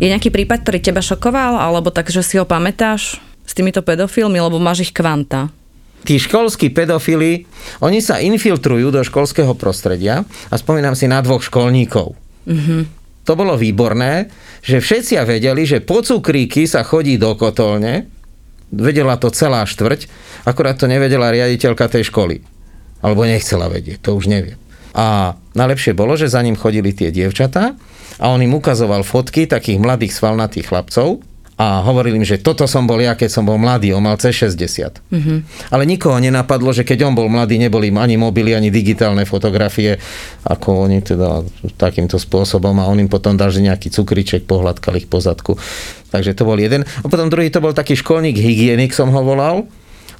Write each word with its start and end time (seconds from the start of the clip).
Je 0.00 0.08
nejaký 0.08 0.32
prípad, 0.32 0.64
ktorý 0.64 0.80
teba 0.80 1.04
šokoval, 1.04 1.60
alebo 1.60 1.92
tak, 1.92 2.08
že 2.08 2.24
si 2.24 2.40
ho 2.40 2.48
pamätáš 2.48 3.20
s 3.44 3.52
týmito 3.52 3.84
pedofilmi, 3.84 4.40
lebo 4.40 4.56
máš 4.56 4.88
ich 4.88 4.96
kvanta? 4.96 5.52
tí 6.04 6.16
školskí 6.16 6.72
pedofili, 6.72 7.44
oni 7.84 8.00
sa 8.00 8.20
infiltrujú 8.20 8.88
do 8.88 9.00
školského 9.04 9.52
prostredia 9.56 10.24
a 10.48 10.54
spomínam 10.56 10.96
si 10.96 11.04
na 11.04 11.20
dvoch 11.20 11.44
školníkov. 11.44 12.16
Mm-hmm. 12.48 12.82
To 13.28 13.32
bolo 13.36 13.54
výborné, 13.54 14.32
že 14.64 14.80
všetci 14.80 15.20
vedeli, 15.28 15.62
že 15.68 15.84
po 15.84 16.00
cukríky 16.00 16.64
sa 16.64 16.82
chodí 16.82 17.20
do 17.20 17.36
kotolne, 17.36 18.08
vedela 18.72 19.20
to 19.20 19.28
celá 19.28 19.62
štvrť, 19.68 20.08
akorát 20.48 20.80
to 20.80 20.88
nevedela 20.88 21.28
riaditeľka 21.28 21.92
tej 21.92 22.08
školy. 22.08 22.40
Alebo 23.00 23.24
nechcela 23.24 23.68
vedieť, 23.68 24.00
to 24.00 24.16
už 24.16 24.28
neviem. 24.28 24.56
A 24.94 25.38
najlepšie 25.54 25.94
bolo, 25.94 26.18
že 26.18 26.30
za 26.30 26.42
ním 26.42 26.58
chodili 26.58 26.90
tie 26.90 27.14
dievčatá 27.14 27.74
a 28.20 28.24
on 28.28 28.42
im 28.42 28.52
ukazoval 28.52 29.06
fotky 29.06 29.46
takých 29.46 29.78
mladých 29.80 30.12
svalnatých 30.12 30.68
chlapcov 30.68 31.22
a 31.60 31.84
hovoril 31.84 32.16
im, 32.16 32.24
že 32.24 32.40
toto 32.40 32.64
som 32.64 32.88
bol 32.88 32.96
ja, 32.96 33.12
keď 33.12 33.28
som 33.28 33.44
bol 33.44 33.60
mladý, 33.60 33.92
on 33.92 34.00
mal 34.00 34.16
cez 34.16 34.32
60. 34.32 35.12
Mm-hmm. 35.12 35.38
Ale 35.76 35.84
nikoho 35.84 36.16
nenapadlo, 36.16 36.72
že 36.72 36.88
keď 36.88 37.04
on 37.04 37.12
bol 37.12 37.28
mladý, 37.28 37.60
neboli 37.60 37.92
im 37.92 38.00
ani 38.00 38.16
mobily, 38.16 38.56
ani 38.56 38.72
digitálne 38.72 39.28
fotografie, 39.28 40.00
ako 40.48 40.88
oni 40.88 41.04
teda 41.04 41.44
takýmto 41.76 42.16
spôsobom 42.16 42.72
a 42.80 42.88
on 42.88 42.96
im 42.96 43.12
potom 43.12 43.36
dal, 43.36 43.52
že 43.52 43.60
nejaký 43.60 43.92
cukriček 43.92 44.48
pohľadkal 44.48 45.04
ich 45.04 45.12
pozadku. 45.12 45.60
Takže 46.08 46.32
to 46.32 46.48
bol 46.48 46.56
jeden. 46.56 46.88
A 47.04 47.06
potom 47.12 47.28
druhý 47.28 47.52
to 47.52 47.60
bol 47.60 47.76
taký 47.76 47.92
školník 47.92 48.40
hygienik, 48.40 48.96
som 48.96 49.12
ho 49.12 49.20
volal. 49.20 49.68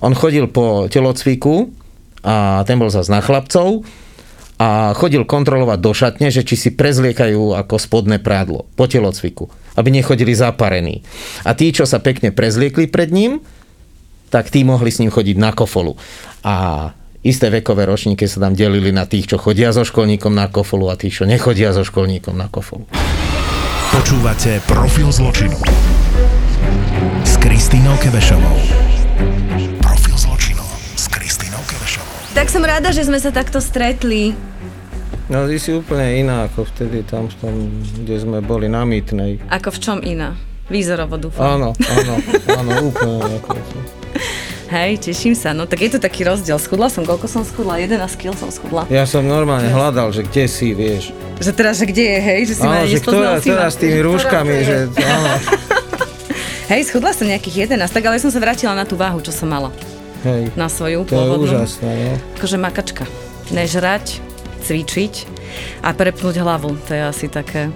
On 0.05 0.13
chodil 0.13 0.45
po 0.45 0.93
telocviku 0.93 1.73
a 2.21 2.69
ten 2.69 2.77
bol 2.77 2.93
zase 2.93 3.09
na 3.09 3.25
chlapcov 3.25 3.81
a 4.61 4.93
chodil 4.93 5.25
kontrolovať 5.25 5.79
do 5.81 5.93
šatne, 5.97 6.29
že 6.29 6.45
či 6.45 6.53
si 6.61 6.71
prezliekajú 6.77 7.57
ako 7.57 7.81
spodné 7.81 8.21
prádlo 8.21 8.69
po 8.77 8.85
telocviku, 8.85 9.49
aby 9.81 9.89
nechodili 9.89 10.37
zaparení. 10.37 11.01
A 11.49 11.57
tí, 11.57 11.73
čo 11.73 11.89
sa 11.89 11.97
pekne 11.97 12.29
prezliekli 12.29 12.85
pred 12.85 13.09
ním, 13.09 13.41
tak 14.29 14.53
tí 14.53 14.61
mohli 14.61 14.93
s 14.93 15.01
ním 15.01 15.09
chodiť 15.09 15.37
na 15.41 15.57
kofolu. 15.57 15.97
A 16.45 16.93
isté 17.25 17.49
vekové 17.49 17.89
ročníky 17.89 18.29
sa 18.29 18.45
tam 18.45 18.53
delili 18.53 18.93
na 18.93 19.09
tých, 19.09 19.33
čo 19.33 19.41
chodia 19.41 19.73
so 19.73 19.81
školníkom 19.81 20.37
na 20.37 20.53
kofolu 20.53 20.93
a 20.93 20.95
tých, 21.01 21.25
čo 21.25 21.25
nechodia 21.25 21.73
so 21.73 21.81
školníkom 21.81 22.37
na 22.37 22.53
kofolu. 22.53 22.85
Počúvate 23.91 24.61
Profil 24.69 25.09
zločinu 25.09 25.57
s 27.25 27.33
Kristínou 27.41 27.97
Kevešovou. 27.99 28.90
Tak 32.41 32.49
som 32.49 32.65
rada, 32.65 32.89
že 32.89 33.05
sme 33.05 33.21
sa 33.21 33.29
takto 33.29 33.61
stretli. 33.61 34.33
No 35.29 35.45
ty 35.45 35.61
si 35.61 35.77
úplne 35.77 36.25
iná 36.25 36.49
ako 36.49 36.65
vtedy 36.73 37.05
tam, 37.05 37.29
tam 37.37 37.53
kde 38.01 38.17
sme 38.17 38.41
boli 38.41 38.65
na 38.65 38.81
Mýtnej. 38.89 39.45
Ako 39.53 39.69
v 39.69 39.79
čom 39.85 39.99
iná? 40.01 40.41
Výzorovo 40.73 41.21
dúfam. 41.21 41.61
Áno, 41.61 41.77
áno, 41.77 42.15
áno, 42.49 42.71
úplne 42.89 43.29
ako 43.45 43.61
Hej, 44.73 45.05
teším 45.05 45.37
sa. 45.37 45.53
No 45.53 45.69
tak 45.69 45.85
je 45.85 45.93
to 45.93 46.01
taký 46.01 46.25
rozdiel. 46.25 46.57
Schudla 46.57 46.89
som, 46.89 47.05
koľko 47.05 47.29
som 47.29 47.45
schudla? 47.45 47.77
11 47.77 48.09
kg 48.17 48.33
som 48.33 48.49
schudla. 48.49 48.89
Ja 48.89 49.05
som 49.05 49.21
normálne 49.21 49.69
hľadal, 49.69 50.09
že 50.09 50.25
kde 50.25 50.49
si, 50.49 50.73
vieš. 50.73 51.13
Že 51.45 51.53
teraz, 51.53 51.77
že 51.77 51.93
kde 51.93 52.09
je, 52.09 52.19
hej? 52.25 52.41
Že 52.49 52.55
si 52.57 52.65
ma 52.65 52.81
Áno, 52.81 52.89
že 52.89 52.99
ktorá, 53.05 53.31
si 53.37 53.53
ktorá 53.53 53.69
ma. 53.69 53.75
s 53.75 53.77
tými 53.77 53.99
rúškami, 54.01 54.55
že 54.65 54.77
áno, 54.97 55.31
Hej, 56.73 56.89
schudla 56.89 57.13
som 57.13 57.29
nejakých 57.29 57.69
11, 57.69 57.85
tak 57.85 58.01
ale 58.09 58.17
som 58.17 58.33
sa 58.33 58.41
vrátila 58.41 58.73
na 58.73 58.89
tú 58.89 58.97
váhu, 58.97 59.21
čo 59.21 59.29
som 59.29 59.45
mala. 59.45 59.69
Hej. 60.23 60.53
Na 60.55 60.69
svoju 60.69 61.05
To 61.05 61.13
je 61.13 61.17
pôvodnú. 61.17 61.45
úžasné, 61.47 61.91
no. 61.91 62.15
Akože 62.37 62.57
makačka. 62.57 63.05
Nežrať, 63.51 64.23
cvičiť 64.63 65.15
a 65.83 65.91
prepnúť 65.91 66.39
hlavu. 66.39 66.77
To 66.87 66.91
je 66.93 67.03
asi 67.03 67.27
také 67.27 67.73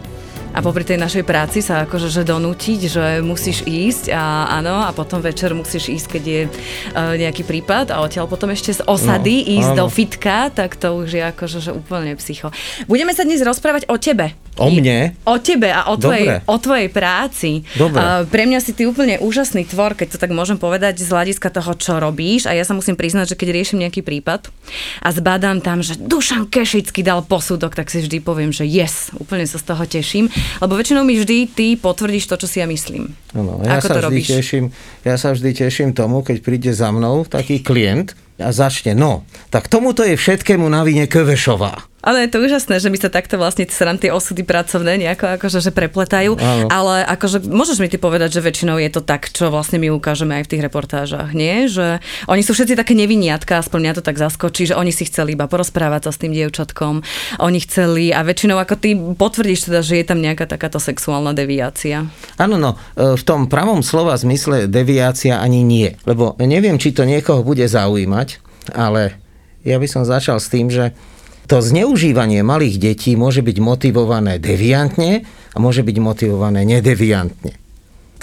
a 0.54 0.62
popri 0.62 0.87
tej 0.87 1.03
našej 1.03 1.27
práci 1.27 1.59
sa 1.66 1.83
akože 1.83 2.06
že 2.15 2.22
donútiť, 2.22 2.81
že 2.87 3.04
musíš 3.27 3.66
ísť 3.66 4.15
a 4.15 4.54
áno, 4.54 4.87
a 4.87 4.94
potom 4.94 5.19
večer 5.19 5.50
musíš 5.50 5.91
ísť, 5.91 6.06
keď 6.06 6.22
je 6.22 6.43
uh, 6.47 7.19
nejaký 7.19 7.43
prípad 7.43 7.91
a 7.91 7.99
odtiaľ 7.99 8.31
potom 8.31 8.54
ešte 8.54 8.71
z 8.71 8.87
osady 8.87 9.43
No, 9.43 9.50
ísť 9.59 9.71
áno. 9.75 9.78
do 9.83 9.87
fitka, 9.91 10.54
tak 10.54 10.78
to 10.78 10.94
už 11.03 11.10
je 11.10 11.22
akože 11.27 11.59
že 11.59 11.71
úplne 11.75 12.15
psycho. 12.22 12.54
Budeme 12.87 13.10
sa 13.10 13.27
dnes 13.27 13.43
rozprávať 13.43 13.91
o 13.91 13.99
tebe. 13.99 14.31
O 14.54 14.70
mne? 14.70 15.19
O 15.26 15.34
tebe 15.42 15.66
a 15.75 15.91
o 15.91 15.98
tvojej, 15.98 16.26
Dobre. 16.31 16.47
o 16.47 16.56
tvojej 16.62 16.88
práci. 16.91 17.50
Dobre. 17.75 17.98
Uh, 17.98 18.22
pre 18.31 18.47
mňa 18.47 18.62
si 18.62 18.70
ty 18.70 18.87
úplne 18.87 19.19
úžasný 19.19 19.66
tvor, 19.66 19.98
keď 19.98 20.15
to 20.15 20.19
tak 20.22 20.31
môžem 20.31 20.62
povedať 20.62 21.03
z 21.03 21.10
hľadiska 21.10 21.50
toho, 21.50 21.75
čo 21.75 21.98
robíš. 21.98 22.47
A 22.47 22.54
ja 22.54 22.62
sa 22.62 22.70
musím 22.70 22.94
priznať, 22.94 23.34
že 23.34 23.38
keď 23.38 23.48
riešim 23.50 23.82
nejaký 23.82 24.06
prípad 24.06 24.54
a 25.03 25.09
zbadám 25.10 25.59
tam, 25.59 25.82
že 25.82 25.98
Dušan 25.98 26.47
Kešický 26.47 27.03
dal 27.03 27.26
posudok, 27.26 27.75
tak 27.75 27.91
si 27.91 27.98
vždy 27.98 28.22
poviem, 28.22 28.54
že 28.54 28.62
yes, 28.62 29.10
úplne 29.19 29.42
sa 29.42 29.59
z 29.59 29.65
toho 29.66 29.82
teším. 29.91 30.31
Lebo 30.62 30.78
väčšinou 30.78 31.03
mi 31.03 31.19
vždy 31.19 31.50
ty 31.50 31.75
potvrdíš 31.75 32.31
to, 32.31 32.38
čo 32.38 32.47
si 32.47 32.62
ja 32.62 32.66
myslím. 32.71 33.10
Áno, 33.34 33.59
ja 33.66 33.82
Ako 33.82 33.91
sa 33.91 33.94
to 33.98 34.00
vždy 34.06 34.06
robíš? 34.06 34.26
teším, 34.31 34.65
ja 35.03 35.19
sa 35.19 35.34
vždy 35.34 35.50
teším 35.50 35.91
tomu, 35.91 36.22
keď 36.22 36.36
príde 36.47 36.71
za 36.71 36.94
mnou 36.94 37.26
taký 37.26 37.59
klient 37.59 38.15
a 38.39 38.50
začne, 38.50 38.99
no, 38.99 39.22
tak 39.55 39.71
tomuto 39.71 40.03
je 40.03 40.19
všetkému 40.19 40.67
na 40.67 40.83
vine 40.83 41.06
Kövešová. 41.06 41.95
Ale 42.05 42.28
je 42.28 42.37
to 42.37 42.45
úžasné, 42.45 42.77
že 42.84 42.93
my 42.93 43.00
sa 43.00 43.09
takto 43.09 43.41
vlastne 43.41 43.65
sa 43.65 43.89
nám 43.89 43.97
tie 43.97 44.12
osudy 44.12 44.45
pracovné 44.45 45.00
nejako 45.00 45.41
akože, 45.41 45.65
že 45.65 45.72
prepletajú. 45.72 46.37
Áno. 46.37 46.69
Ale 46.69 47.00
akože 47.09 47.49
môžeš 47.49 47.81
mi 47.81 47.89
ty 47.89 47.97
povedať, 47.97 48.37
že 48.37 48.45
väčšinou 48.45 48.77
je 48.77 48.93
to 48.93 49.00
tak, 49.00 49.33
čo 49.33 49.49
vlastne 49.49 49.81
my 49.81 49.89
ukážeme 49.89 50.37
aj 50.37 50.45
v 50.45 50.50
tých 50.53 50.65
reportážach, 50.69 51.33
nie? 51.33 51.65
Že 51.65 52.05
oni 52.28 52.45
sú 52.45 52.53
všetci 52.53 52.77
také 52.77 52.93
neviniatka, 52.93 53.56
aspoň 53.56 53.78
mňa 53.81 53.93
to 53.97 54.03
tak 54.05 54.21
zaskočí, 54.21 54.69
že 54.69 54.77
oni 54.77 54.93
si 54.93 55.09
chceli 55.09 55.33
iba 55.33 55.49
porozprávať 55.49 56.05
sa 56.05 56.11
s 56.12 56.21
tým 56.21 56.37
dievčatkom. 56.37 57.01
Oni 57.41 57.59
chceli 57.65 58.12
a 58.12 58.21
väčšinou 58.21 58.61
ako 58.61 58.75
ty 58.77 58.93
potvrdíš 58.93 59.72
teda, 59.72 59.81
že 59.81 59.97
je 59.97 60.05
tam 60.05 60.21
nejaká 60.21 60.45
takáto 60.45 60.77
sexuálna 60.77 61.33
deviácia. 61.33 62.05
Áno, 62.37 62.61
no, 62.61 62.77
e, 63.01 63.16
v 63.16 63.22
tom 63.25 63.49
pravom 63.49 63.81
slova 63.81 64.12
zmysle 64.21 64.69
deviácia 64.69 65.41
ani 65.41 65.65
nie. 65.65 65.97
Lebo 66.05 66.37
neviem, 66.37 66.77
či 66.77 66.93
to 66.93 67.09
niekoho 67.09 67.41
bude 67.41 67.65
zaujímať, 67.65 68.28
ale 68.73 69.19
ja 69.67 69.77
by 69.77 69.87
som 69.89 70.09
začal 70.09 70.41
s 70.41 70.49
tým, 70.49 70.73
že 70.73 70.97
to 71.45 71.61
zneužívanie 71.61 72.41
malých 72.41 72.81
detí 72.81 73.13
môže 73.17 73.45
byť 73.45 73.57
motivované 73.61 74.41
deviantne 74.41 75.29
a 75.53 75.57
môže 75.61 75.85
byť 75.85 75.97
motivované 76.01 76.65
nedeviantne. 76.65 77.53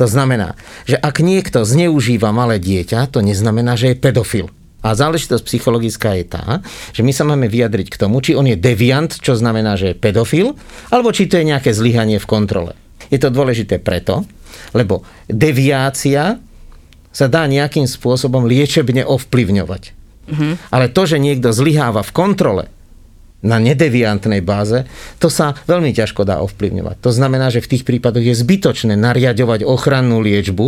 To 0.02 0.06
znamená, 0.09 0.57
že 0.90 0.97
ak 0.97 1.22
niekto 1.22 1.62
zneužíva 1.62 2.34
malé 2.34 2.57
dieťa, 2.57 3.13
to 3.13 3.22
neznamená, 3.22 3.78
že 3.78 3.94
je 3.94 4.02
pedofil. 4.02 4.47
A 4.81 4.97
záležitosť 4.97 5.46
psychologická 5.46 6.18
je 6.18 6.25
tá, 6.25 6.66
že 6.90 7.06
my 7.06 7.13
sa 7.13 7.22
máme 7.22 7.46
vyjadriť 7.46 7.94
k 7.94 8.00
tomu, 8.02 8.18
či 8.25 8.34
on 8.34 8.50
je 8.50 8.58
deviant, 8.58 9.13
čo 9.13 9.38
znamená, 9.38 9.78
že 9.78 9.94
je 9.94 10.00
pedofil, 10.02 10.58
alebo 10.90 11.13
či 11.13 11.29
to 11.29 11.38
je 11.38 11.46
nejaké 11.53 11.69
zlyhanie 11.69 12.18
v 12.18 12.25
kontrole. 12.25 12.73
Je 13.13 13.22
to 13.22 13.29
dôležité 13.29 13.78
preto, 13.78 14.25
lebo 14.73 15.06
deviácia 15.29 16.41
sa 17.14 17.26
dá 17.29 17.46
nejakým 17.46 17.85
spôsobom 17.85 18.49
liečebne 18.49 19.05
ovplyvňovať. 19.05 20.00
Mm-hmm. 20.29 20.53
Ale 20.70 20.85
to, 20.94 21.02
že 21.09 21.18
niekto 21.18 21.50
zlyháva 21.50 22.06
v 22.06 22.12
kontrole 22.14 22.66
na 23.41 23.58
nedeviantnej 23.58 24.46
báze, 24.46 24.85
to 25.18 25.28
sa 25.34 25.58
veľmi 25.66 25.97
ťažko 25.97 26.22
dá 26.29 26.46
ovplyvňovať. 26.46 27.02
To 27.02 27.09
znamená, 27.09 27.50
že 27.50 27.66
v 27.66 27.78
tých 27.78 27.84
prípadoch 27.90 28.22
je 28.22 28.38
zbytočné 28.38 28.94
nariadovať 28.94 29.66
ochrannú 29.66 30.22
liečbu, 30.22 30.68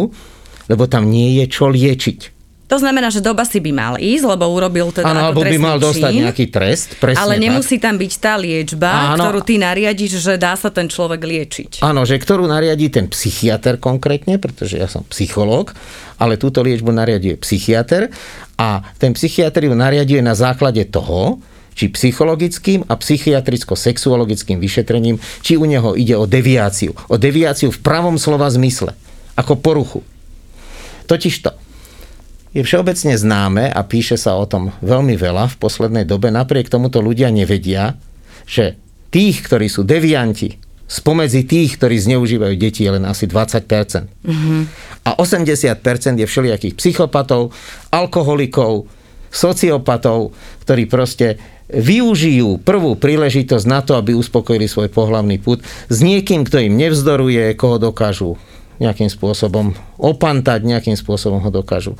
lebo 0.74 0.84
tam 0.90 1.14
nie 1.14 1.38
je 1.38 1.46
čo 1.54 1.70
liečiť. 1.70 2.33
To 2.74 2.82
znamená, 2.82 3.14
že 3.14 3.22
do 3.22 3.38
basy 3.38 3.62
by 3.62 3.70
mal 3.70 3.94
ísť, 4.02 4.26
lebo 4.26 4.50
urobil 4.50 4.90
teda 4.90 5.06
Áno, 5.06 5.30
ako 5.30 5.38
alebo 5.38 5.42
by 5.46 5.58
mal 5.62 5.78
dostať 5.78 6.10
čin. 6.10 6.26
nejaký 6.26 6.46
trest, 6.50 6.98
presne 6.98 7.22
Ale 7.22 7.38
tak. 7.38 7.44
nemusí 7.46 7.76
tam 7.78 8.02
byť 8.02 8.14
tá 8.18 8.34
liečba, 8.34 9.14
Áno. 9.14 9.22
ktorú 9.22 9.46
ty 9.46 9.62
nariadiš, 9.62 10.18
že 10.18 10.42
dá 10.42 10.58
sa 10.58 10.74
ten 10.74 10.90
človek 10.90 11.22
liečiť. 11.22 11.72
Áno, 11.86 12.02
že 12.02 12.18
ktorú 12.18 12.50
nariadí 12.50 12.90
ten 12.90 13.06
psychiatr 13.06 13.78
konkrétne, 13.78 14.42
pretože 14.42 14.82
ja 14.82 14.90
som 14.90 15.06
psychológ, 15.06 15.78
ale 16.18 16.42
túto 16.42 16.66
liečbu 16.66 16.90
nariaduje 16.90 17.38
psychiatr 17.46 18.10
a 18.58 18.82
ten 18.98 19.14
psychiatr 19.14 19.70
ju 19.70 19.78
nariaduje 19.78 20.26
na 20.26 20.34
základe 20.34 20.82
toho, 20.90 21.38
či 21.78 21.94
psychologickým 21.94 22.90
a 22.90 22.98
psychiatricko-sexuologickým 22.98 24.58
vyšetrením, 24.58 25.22
či 25.46 25.62
u 25.62 25.66
neho 25.70 25.94
ide 25.94 26.18
o 26.18 26.26
deviáciu. 26.26 26.98
O 27.06 27.22
deviáciu 27.22 27.70
v 27.70 27.80
pravom 27.86 28.18
slova 28.18 28.50
zmysle. 28.50 28.98
ako 29.34 29.58
poruchu. 29.62 30.02
Totižto 31.10 31.63
je 32.54 32.62
všeobecne 32.62 33.18
známe 33.18 33.66
a 33.66 33.82
píše 33.82 34.14
sa 34.14 34.38
o 34.38 34.46
tom 34.46 34.70
veľmi 34.86 35.18
veľa 35.18 35.50
v 35.50 35.60
poslednej 35.60 36.06
dobe, 36.06 36.30
napriek 36.30 36.70
tomuto 36.70 37.02
ľudia 37.02 37.34
nevedia, 37.34 37.98
že 38.46 38.78
tých, 39.10 39.42
ktorí 39.42 39.66
sú 39.66 39.82
devianti, 39.82 40.62
spomedzi 40.86 41.50
tých, 41.50 41.82
ktorí 41.82 41.98
zneužívajú 41.98 42.54
deti, 42.54 42.86
je 42.86 42.94
len 42.94 43.06
asi 43.10 43.26
20%. 43.26 43.66
Mm-hmm. 43.66 44.62
A 45.10 45.18
80% 45.18 46.22
je 46.22 46.26
všelijakých 46.30 46.78
psychopatov, 46.78 47.50
alkoholikov, 47.90 48.86
sociopatov, 49.34 50.38
ktorí 50.62 50.86
proste 50.86 51.42
využijú 51.74 52.62
prvú 52.62 52.94
príležitosť 52.94 53.66
na 53.66 53.82
to, 53.82 53.98
aby 53.98 54.14
uspokojili 54.14 54.70
svoj 54.70 54.94
pohlavný 54.94 55.42
put 55.42 55.66
s 55.90 55.98
niekým, 56.06 56.46
kto 56.46 56.62
im 56.62 56.78
nevzdoruje, 56.78 57.58
koho 57.58 57.82
dokážu 57.82 58.38
nejakým 58.78 59.10
spôsobom 59.10 59.74
opantať, 59.98 60.62
nejakým 60.70 60.94
spôsobom 60.94 61.42
ho 61.42 61.50
dokážu 61.50 61.98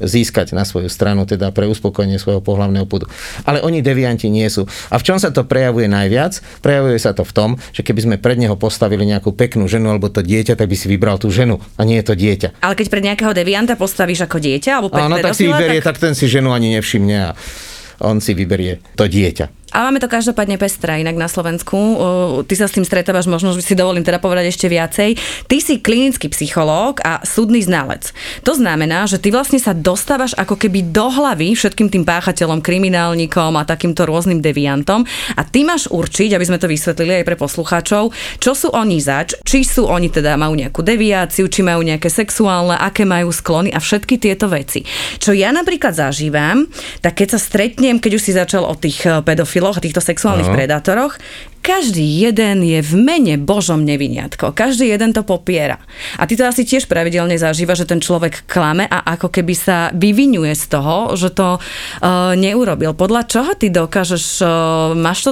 získať 0.00 0.52
na 0.52 0.64
svoju 0.64 0.90
stranu, 0.92 1.24
teda 1.24 1.52
pre 1.52 1.66
uspokojenie 1.66 2.20
svojho 2.20 2.44
pohľavného 2.44 2.84
pudu. 2.84 3.08
Ale 3.48 3.62
oni 3.64 3.80
devianti 3.80 4.28
nie 4.28 4.46
sú. 4.48 4.68
A 4.92 4.96
v 5.00 5.06
čom 5.06 5.16
sa 5.16 5.32
to 5.32 5.44
prejavuje 5.46 5.88
najviac? 5.88 6.40
Prejavuje 6.60 6.98
sa 7.00 7.16
to 7.16 7.24
v 7.24 7.32
tom, 7.32 7.50
že 7.72 7.84
keby 7.84 8.00
sme 8.04 8.16
pred 8.16 8.36
neho 8.36 8.54
postavili 8.56 9.08
nejakú 9.08 9.32
peknú 9.32 9.68
ženu 9.68 9.92
alebo 9.92 10.12
to 10.12 10.20
dieťa, 10.20 10.56
tak 10.56 10.68
by 10.68 10.76
si 10.76 10.86
vybral 10.88 11.16
tú 11.16 11.32
ženu 11.32 11.60
a 11.76 11.82
nie 11.84 12.00
je 12.00 12.06
to 12.06 12.14
dieťa. 12.14 12.60
Ale 12.60 12.74
keď 12.76 12.86
pred 12.92 13.04
nejakého 13.12 13.32
devianta 13.32 13.74
postavíš 13.76 14.24
ako 14.24 14.40
dieťa 14.40 14.70
alebo 14.76 14.88
pred 14.92 15.04
Áno, 15.04 15.16
tak 15.20 15.36
si 15.36 15.48
vyberie, 15.48 15.80
tak... 15.80 15.96
tak 15.96 16.10
ten 16.10 16.12
si 16.12 16.28
ženu 16.28 16.52
ani 16.52 16.76
nevšimne 16.76 17.16
a 17.16 17.30
on 18.00 18.20
si 18.20 18.36
vyberie 18.36 18.84
to 18.96 19.08
dieťa. 19.08 19.65
A 19.74 19.90
máme 19.90 19.98
to 19.98 20.06
každopádne 20.06 20.62
pestrá 20.62 20.94
inak 20.94 21.18
na 21.18 21.26
Slovensku. 21.26 21.74
Ty 22.46 22.54
sa 22.54 22.70
s 22.70 22.78
tým 22.78 22.86
stretávaš, 22.86 23.26
možno 23.26 23.50
si 23.58 23.74
dovolím 23.74 24.06
teda 24.06 24.22
povedať 24.22 24.54
ešte 24.54 24.70
viacej. 24.70 25.18
Ty 25.50 25.56
si 25.58 25.82
klinický 25.82 26.30
psychológ 26.30 27.02
a 27.02 27.26
súdny 27.26 27.66
znalec. 27.66 28.14
To 28.46 28.54
znamená, 28.54 29.10
že 29.10 29.18
ty 29.18 29.34
vlastne 29.34 29.58
sa 29.58 29.74
dostávaš 29.74 30.38
ako 30.38 30.54
keby 30.54 30.94
do 30.94 31.10
hlavy 31.10 31.58
všetkým 31.58 31.90
tým 31.90 32.06
páchateľom, 32.06 32.62
kriminálnikom 32.62 33.58
a 33.58 33.66
takýmto 33.66 34.06
rôznym 34.06 34.38
deviantom 34.38 35.02
a 35.34 35.42
ty 35.42 35.66
máš 35.66 35.90
určiť, 35.90 36.38
aby 36.38 36.46
sme 36.46 36.62
to 36.62 36.70
vysvetlili 36.70 37.20
aj 37.20 37.26
pre 37.26 37.34
poslucháčov, 37.34 38.14
čo 38.38 38.52
sú 38.54 38.70
oni 38.70 39.02
zač, 39.02 39.34
či 39.42 39.66
sú 39.66 39.90
oni 39.90 40.14
teda 40.14 40.38
majú 40.38 40.54
nejakú 40.54 40.86
deviáciu, 40.86 41.50
či 41.50 41.66
majú 41.66 41.82
nejaké 41.82 42.06
sexuálne, 42.06 42.78
aké 42.78 43.02
majú 43.02 43.34
sklony 43.34 43.74
a 43.74 43.82
všetky 43.82 44.22
tieto 44.22 44.46
veci. 44.46 44.86
Čo 45.18 45.34
ja 45.34 45.50
napríklad 45.50 45.90
zažívam, 45.90 46.70
tak 47.02 47.18
keď 47.18 47.34
sa 47.34 47.40
stretnem, 47.42 47.98
keď 47.98 48.12
už 48.14 48.22
si 48.22 48.32
začal 48.32 48.62
o 48.62 48.74
tých 48.78 49.02
eh, 49.02 49.18
pedofilov, 49.20 49.55
pedofiloch 49.56 49.80
a 49.80 49.84
týchto 49.84 50.04
sexuálnych 50.04 50.52
Aha. 50.52 50.56
predátoroch, 50.60 51.16
každý 51.64 52.04
jeden 52.04 52.62
je 52.62 52.78
v 52.84 52.92
mene 52.94 53.34
Božom 53.40 53.82
neviniatko. 53.82 54.52
Každý 54.52 54.86
jeden 54.86 55.10
to 55.16 55.26
popiera. 55.26 55.80
A 56.20 56.28
ty 56.28 56.36
to 56.36 56.46
asi 56.46 56.62
tiež 56.62 56.86
pravidelne 56.86 57.34
zažíva, 57.40 57.74
že 57.74 57.88
ten 57.88 57.98
človek 57.98 58.46
klame 58.46 58.86
a 58.86 59.02
ako 59.16 59.32
keby 59.32 59.54
sa 59.56 59.90
vyvinuje 59.90 60.52
z 60.54 60.64
toho, 60.70 61.16
že 61.18 61.34
to 61.34 61.58
uh, 61.58 62.36
neurobil. 62.38 62.94
Podľa 62.94 63.22
čoho 63.26 63.50
ty 63.58 63.72
dokážeš, 63.72 64.44
uh, 64.44 64.94
máš 64.94 65.26
to, 65.26 65.30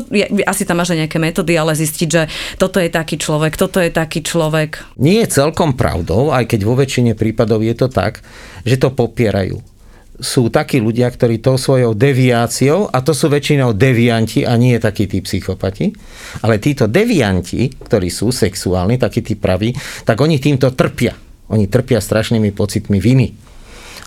asi 0.48 0.66
tam 0.66 0.82
máš 0.82 0.96
aj 0.96 1.06
nejaké 1.06 1.18
metódy, 1.22 1.54
ale 1.54 1.76
zistiť, 1.76 2.08
že 2.08 2.22
toto 2.58 2.82
je 2.82 2.90
taký 2.90 3.20
človek, 3.20 3.54
toto 3.54 3.78
je 3.78 3.94
taký 3.94 4.24
človek. 4.24 4.98
Nie 4.98 5.22
je 5.28 5.38
celkom 5.38 5.78
pravdou, 5.78 6.34
aj 6.34 6.50
keď 6.50 6.60
vo 6.66 6.74
väčšine 6.74 7.14
prípadov 7.14 7.62
je 7.62 7.76
to 7.78 7.86
tak, 7.86 8.24
že 8.66 8.80
to 8.80 8.90
popierajú 8.90 9.73
sú 10.14 10.46
takí 10.46 10.78
ľudia, 10.78 11.10
ktorí 11.10 11.42
tou 11.42 11.58
svojou 11.58 11.92
deviáciou, 11.94 12.86
a 12.90 13.02
to 13.02 13.10
sú 13.10 13.26
väčšinou 13.26 13.74
devianti 13.74 14.46
a 14.46 14.54
nie 14.54 14.78
takí 14.78 15.10
tí 15.10 15.18
psychopati, 15.18 15.90
ale 16.46 16.62
títo 16.62 16.86
devianti, 16.86 17.74
ktorí 17.74 18.08
sú 18.10 18.30
sexuálni, 18.30 18.98
takí 18.98 19.26
tí 19.26 19.34
praví, 19.34 19.74
tak 20.06 20.22
oni 20.22 20.38
týmto 20.38 20.70
trpia. 20.74 21.14
Oni 21.50 21.66
trpia 21.66 21.98
strašnými 21.98 22.54
pocitmi 22.54 23.02
viny. 23.02 23.28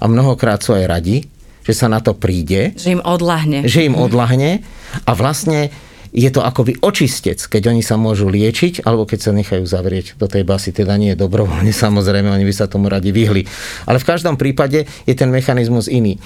A 0.01 0.07
mnohokrát 0.07 0.63
sú 0.63 0.73
aj 0.73 0.85
radi, 0.87 1.27
že 1.67 1.73
sa 1.75 1.91
na 1.91 1.99
to 1.99 2.15
príde. 2.15 2.71
Že 2.79 2.97
im 2.97 3.03
odlahne. 3.03 3.59
Že 3.67 3.91
im 3.91 3.95
odlahne 3.99 4.63
a 5.03 5.11
vlastne 5.11 5.69
je 6.17 6.29
to 6.33 6.41
akoby 6.41 6.73
očistec, 6.81 7.37
keď 7.37 7.69
oni 7.69 7.85
sa 7.85 7.93
môžu 7.93 8.25
liečiť, 8.25 8.81
alebo 8.89 9.05
keď 9.05 9.19
sa 9.21 9.31
nechajú 9.37 9.61
zavrieť 9.69 10.17
do 10.17 10.25
tej 10.25 10.41
basy, 10.41 10.73
teda 10.73 10.97
nie 10.97 11.13
je 11.13 11.17
dobrovoľne, 11.21 11.69
samozrejme, 11.85 12.25
oni 12.25 12.41
by 12.41 12.53
sa 12.57 12.65
tomu 12.65 12.89
radi 12.89 13.13
vyhli. 13.13 13.45
Ale 13.85 14.01
v 14.01 14.05
každom 14.09 14.33
prípade 14.33 14.89
je 15.05 15.13
ten 15.13 15.29
mechanizmus 15.29 15.85
iný. 15.85 16.17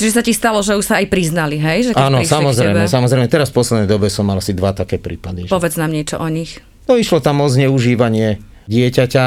Čiže 0.00 0.12
sa 0.16 0.22
ti 0.24 0.32
stalo, 0.32 0.64
že 0.64 0.80
už 0.80 0.88
sa 0.88 1.04
aj 1.04 1.12
priznali, 1.12 1.60
hej? 1.60 1.92
Že 1.92 2.00
Áno, 2.00 2.24
samozrejme, 2.24 2.88
samozrejme. 2.88 3.28
Teraz 3.28 3.52
v 3.52 3.60
poslednej 3.60 3.88
dobe 3.88 4.08
som 4.08 4.24
mal 4.24 4.40
asi 4.40 4.56
dva 4.56 4.72
také 4.72 4.96
prípady. 4.96 5.44
Že... 5.44 5.52
Povedz 5.52 5.76
nám 5.76 5.92
niečo 5.92 6.16
o 6.16 6.28
nich. 6.32 6.64
No 6.88 6.96
išlo 6.96 7.20
tam 7.20 7.44
o 7.44 7.48
zneužívanie 7.52 8.40
dieťaťa 8.64 9.26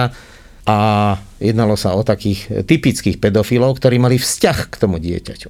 a 0.67 0.77
jednalo 1.37 1.77
sa 1.77 1.93
o 1.93 2.01
takých 2.01 2.65
typických 2.65 3.21
pedofilov, 3.21 3.77
ktorí 3.77 4.01
mali 4.01 4.17
vzťah 4.17 4.57
k 4.67 4.75
tomu 4.75 4.97
dieťaťu. 4.97 5.49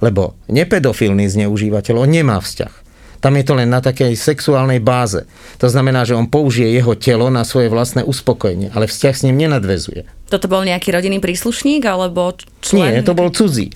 Lebo 0.00 0.40
nepedofilný 0.48 1.28
zneužívateľ, 1.28 2.08
on 2.08 2.10
nemá 2.10 2.40
vzťah. 2.40 2.87
Tam 3.18 3.34
je 3.34 3.44
to 3.44 3.58
len 3.58 3.66
na 3.66 3.82
takej 3.82 4.14
sexuálnej 4.14 4.78
báze. 4.78 5.26
To 5.58 5.66
znamená, 5.66 6.06
že 6.06 6.14
on 6.14 6.30
použije 6.30 6.70
jeho 6.70 6.94
telo 6.94 7.26
na 7.34 7.42
svoje 7.42 7.66
vlastné 7.66 8.06
uspokojenie, 8.06 8.70
ale 8.70 8.86
vzťah 8.86 9.14
s 9.14 9.24
ním 9.26 9.42
nenadvezuje. 9.42 10.06
Toto 10.30 10.46
bol 10.46 10.62
nejaký 10.62 10.94
rodinný 10.94 11.18
príslušník 11.18 11.82
alebo 11.82 12.38
člen? 12.62 12.94
Nie, 12.94 13.02
to 13.02 13.18
bol 13.18 13.34
cudzí. 13.34 13.74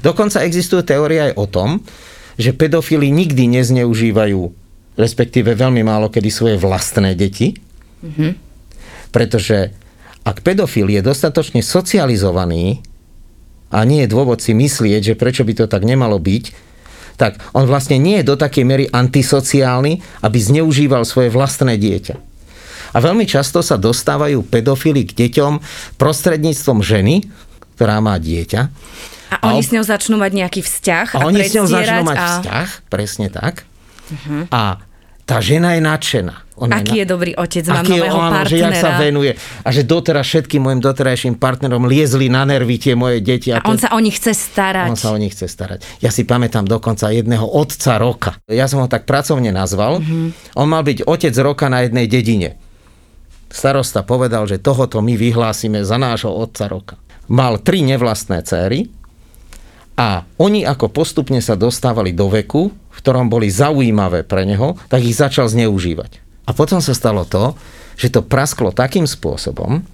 Dokonca 0.00 0.40
existuje 0.40 0.80
teória 0.88 1.28
aj 1.28 1.32
o 1.36 1.44
tom, 1.44 1.68
že 2.40 2.56
pedofili 2.56 3.12
nikdy 3.12 3.50
nezneužívajú, 3.60 4.40
respektíve 4.96 5.52
veľmi 5.52 5.84
málo 5.84 6.08
kedy 6.08 6.30
svoje 6.32 6.56
vlastné 6.56 7.12
deti, 7.18 7.58
mm-hmm. 8.00 8.30
pretože 9.10 9.74
ak 10.22 10.40
pedofil 10.40 10.88
je 10.88 11.02
dostatočne 11.04 11.60
socializovaný 11.60 12.80
a 13.68 13.84
nie 13.84 14.06
je 14.06 14.12
dôvod 14.12 14.40
si 14.40 14.56
myslieť, 14.56 15.12
že 15.12 15.18
prečo 15.18 15.44
by 15.44 15.52
to 15.52 15.64
tak 15.66 15.84
nemalo 15.84 16.16
byť, 16.16 16.67
tak 17.18 17.42
on 17.52 17.66
vlastne 17.66 17.98
nie 17.98 18.22
je 18.22 18.28
do 18.30 18.38
takej 18.38 18.64
miery 18.64 18.84
antisociálny, 18.88 20.00
aby 20.22 20.38
zneužíval 20.38 21.02
svoje 21.02 21.34
vlastné 21.34 21.74
dieťa. 21.74 22.14
A 22.94 22.98
veľmi 23.04 23.28
často 23.28 23.60
sa 23.60 23.76
dostávajú 23.76 24.46
pedofily 24.48 25.04
k 25.04 25.26
deťom 25.26 25.60
prostredníctvom 26.00 26.80
ženy, 26.80 27.26
ktorá 27.76 28.00
má 28.00 28.16
dieťa. 28.16 28.60
A 29.28 29.52
oni 29.52 29.60
a 29.60 29.66
s 29.66 29.70
ňou 29.74 29.84
začnú 29.84 30.16
mať 30.16 30.32
nejaký 30.32 30.60
vzťah. 30.64 31.06
A, 31.12 31.16
a 31.20 31.26
oni 31.28 31.44
s 31.44 31.52
ňou 31.52 31.68
začnú 31.68 32.00
mať 32.06 32.16
a... 32.16 32.24
vzťah, 32.24 32.68
presne 32.88 33.28
tak. 33.28 33.68
Uh-huh. 34.08 34.48
A 34.48 34.80
tá 35.28 35.44
žena 35.44 35.76
je 35.76 35.84
nadšená. 35.84 36.48
Ona 36.58 36.80
Aký 36.80 36.96
je, 36.98 37.04
na... 37.04 37.04
je 37.04 37.06
dobrý 37.06 37.32
otec, 37.36 37.64
mám 37.70 37.84
Aký 37.84 38.00
nového 38.00 38.16
je, 38.18 38.30
partnera. 38.32 38.48
že 38.48 38.56
jak 38.56 38.76
sa 38.80 38.90
venuje. 38.98 39.32
A 39.62 39.68
že 39.70 39.82
doteraz 39.84 40.24
všetkým 40.26 40.60
mojim 40.64 40.80
doterajším 40.82 41.36
partnerom 41.36 41.84
liezli 41.86 42.26
na 42.32 42.42
nervy 42.48 42.80
tie 42.80 42.98
moje 42.98 43.22
deti. 43.22 43.52
A, 43.52 43.60
a 43.60 43.68
on 43.68 43.78
sa 43.78 43.94
o 43.94 44.00
nich 44.00 44.16
chce 44.18 44.34
starať. 44.34 44.88
On 44.90 44.98
sa 44.98 45.14
o 45.14 45.20
nich 45.20 45.36
chce 45.36 45.46
starať. 45.46 45.84
Ja 46.02 46.10
si 46.10 46.26
pamätám 46.26 46.66
dokonca 46.66 47.12
jedného 47.12 47.44
otca 47.44 48.00
roka. 48.00 48.40
Ja 48.50 48.66
som 48.66 48.82
ho 48.82 48.88
tak 48.90 49.06
pracovne 49.06 49.54
nazval. 49.54 50.00
Mm-hmm. 50.02 50.58
On 50.58 50.66
mal 50.66 50.82
byť 50.82 51.06
otec 51.06 51.34
roka 51.44 51.70
na 51.70 51.86
jednej 51.86 52.08
dedine. 52.10 52.58
Starosta 53.52 54.02
povedal, 54.02 54.48
že 54.48 54.58
tohoto 54.58 54.98
my 54.98 55.14
vyhlásime 55.14 55.86
za 55.86 56.00
nášho 56.00 56.32
otca 56.32 56.66
roka. 56.66 56.94
Mal 57.28 57.60
tri 57.60 57.84
nevlastné 57.84 58.42
céry 58.42 58.88
a 59.94 60.24
oni 60.40 60.66
ako 60.66 60.90
postupne 60.90 61.38
sa 61.38 61.54
dostávali 61.54 62.16
do 62.16 62.32
veku, 62.32 62.72
v 62.98 63.00
ktorom 63.06 63.30
boli 63.30 63.46
zaujímavé 63.46 64.26
pre 64.26 64.42
neho, 64.42 64.74
tak 64.90 65.06
ich 65.06 65.14
začal 65.14 65.46
zneužívať. 65.46 66.18
A 66.48 66.56
potom 66.56 66.82
sa 66.82 66.98
stalo 66.98 67.22
to, 67.22 67.54
že 67.94 68.10
to 68.10 68.26
prasklo 68.26 68.74
takým 68.74 69.06
spôsobom, 69.06 69.86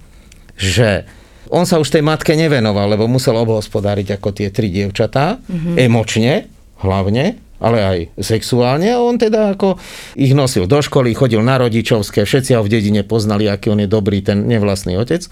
že 0.57 1.05
on 1.53 1.69
sa 1.69 1.77
už 1.77 1.93
tej 1.93 2.01
matke 2.01 2.33
nevenoval, 2.33 2.89
lebo 2.89 3.05
musel 3.05 3.37
obhospodáriť 3.37 4.17
ako 4.17 4.29
tie 4.33 4.49
tri 4.49 4.73
dievčatá, 4.73 5.37
mm-hmm. 5.37 5.75
emočne 5.77 6.49
hlavne, 6.81 7.37
ale 7.61 7.77
aj 7.81 7.97
sexuálne 8.17 8.89
a 8.89 9.01
on 9.01 9.21
teda 9.21 9.53
ako 9.53 9.77
ich 10.17 10.33
nosil 10.33 10.65
do 10.65 10.81
školy, 10.81 11.13
chodil 11.13 11.45
na 11.45 11.61
rodičovské, 11.61 12.25
všetci 12.25 12.57
ho 12.57 12.65
v 12.65 12.71
dedine 12.73 13.05
poznali, 13.05 13.45
aký 13.45 13.69
on 13.69 13.85
je 13.85 13.89
dobrý, 13.89 14.25
ten 14.25 14.49
nevlastný 14.49 14.97
otec. 14.97 15.29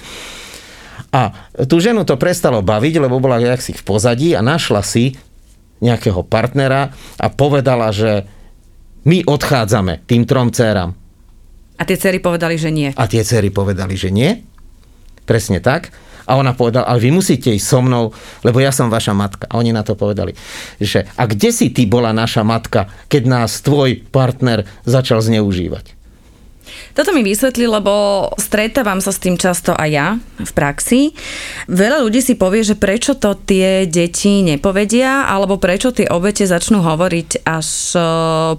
A 1.13 1.49
tú 1.69 1.77
ženu 1.77 2.05
to 2.09 2.17
prestalo 2.17 2.65
baviť, 2.65 2.93
lebo 2.97 3.21
bola 3.21 3.37
jaksi 3.37 3.77
v 3.77 3.85
pozadí 3.85 4.29
a 4.33 4.41
našla 4.41 4.81
si 4.81 5.13
nejakého 5.83 6.23
partnera 6.23 6.95
a 7.19 7.27
povedala, 7.27 7.91
že 7.91 8.23
my 9.03 9.27
odchádzame 9.27 10.07
tým 10.07 10.23
trom 10.23 10.47
dcerám. 10.47 10.95
A 11.75 11.83
tie 11.83 11.99
cery 11.99 12.23
povedali, 12.23 12.55
že 12.55 12.71
nie. 12.71 12.95
A 12.95 13.03
tie 13.11 13.27
cery 13.27 13.51
povedali, 13.51 13.99
že 13.99 14.07
nie. 14.07 14.39
Presne 15.27 15.59
tak. 15.59 15.91
A 16.23 16.39
ona 16.39 16.55
povedala, 16.55 16.87
ale 16.87 17.03
vy 17.03 17.11
musíte 17.11 17.51
ísť 17.51 17.67
so 17.67 17.83
mnou, 17.83 18.15
lebo 18.47 18.63
ja 18.63 18.71
som 18.71 18.87
vaša 18.87 19.11
matka. 19.11 19.43
A 19.51 19.59
oni 19.59 19.75
na 19.75 19.83
to 19.83 19.99
povedali, 19.99 20.31
že 20.79 21.03
a 21.19 21.27
kde 21.27 21.51
si 21.51 21.67
ty 21.75 21.83
bola 21.83 22.15
naša 22.15 22.47
matka, 22.47 22.87
keď 23.11 23.23
nás 23.27 23.59
tvoj 23.59 24.07
partner 24.07 24.63
začal 24.87 25.19
zneužívať? 25.19 26.02
Toto 26.93 27.10
mi 27.15 27.25
vysvetlí, 27.25 27.65
lebo 27.65 28.27
stretávam 28.38 29.01
sa 29.01 29.10
s 29.10 29.22
tým 29.22 29.39
často 29.39 29.74
aj 29.74 29.89
ja 29.89 30.08
v 30.39 30.51
praxi. 30.51 31.15
Veľa 31.72 32.03
ľudí 32.03 32.22
si 32.22 32.36
povie, 32.36 32.62
že 32.62 32.77
prečo 32.77 33.15
to 33.15 33.34
tie 33.38 33.88
deti 33.89 34.43
nepovedia, 34.43 35.25
alebo 35.29 35.58
prečo 35.58 35.96
tie 35.96 36.10
obete 36.10 36.43
začnú 36.46 36.84
hovoriť 36.84 37.46
až 37.48 37.67
e, 37.96 38.00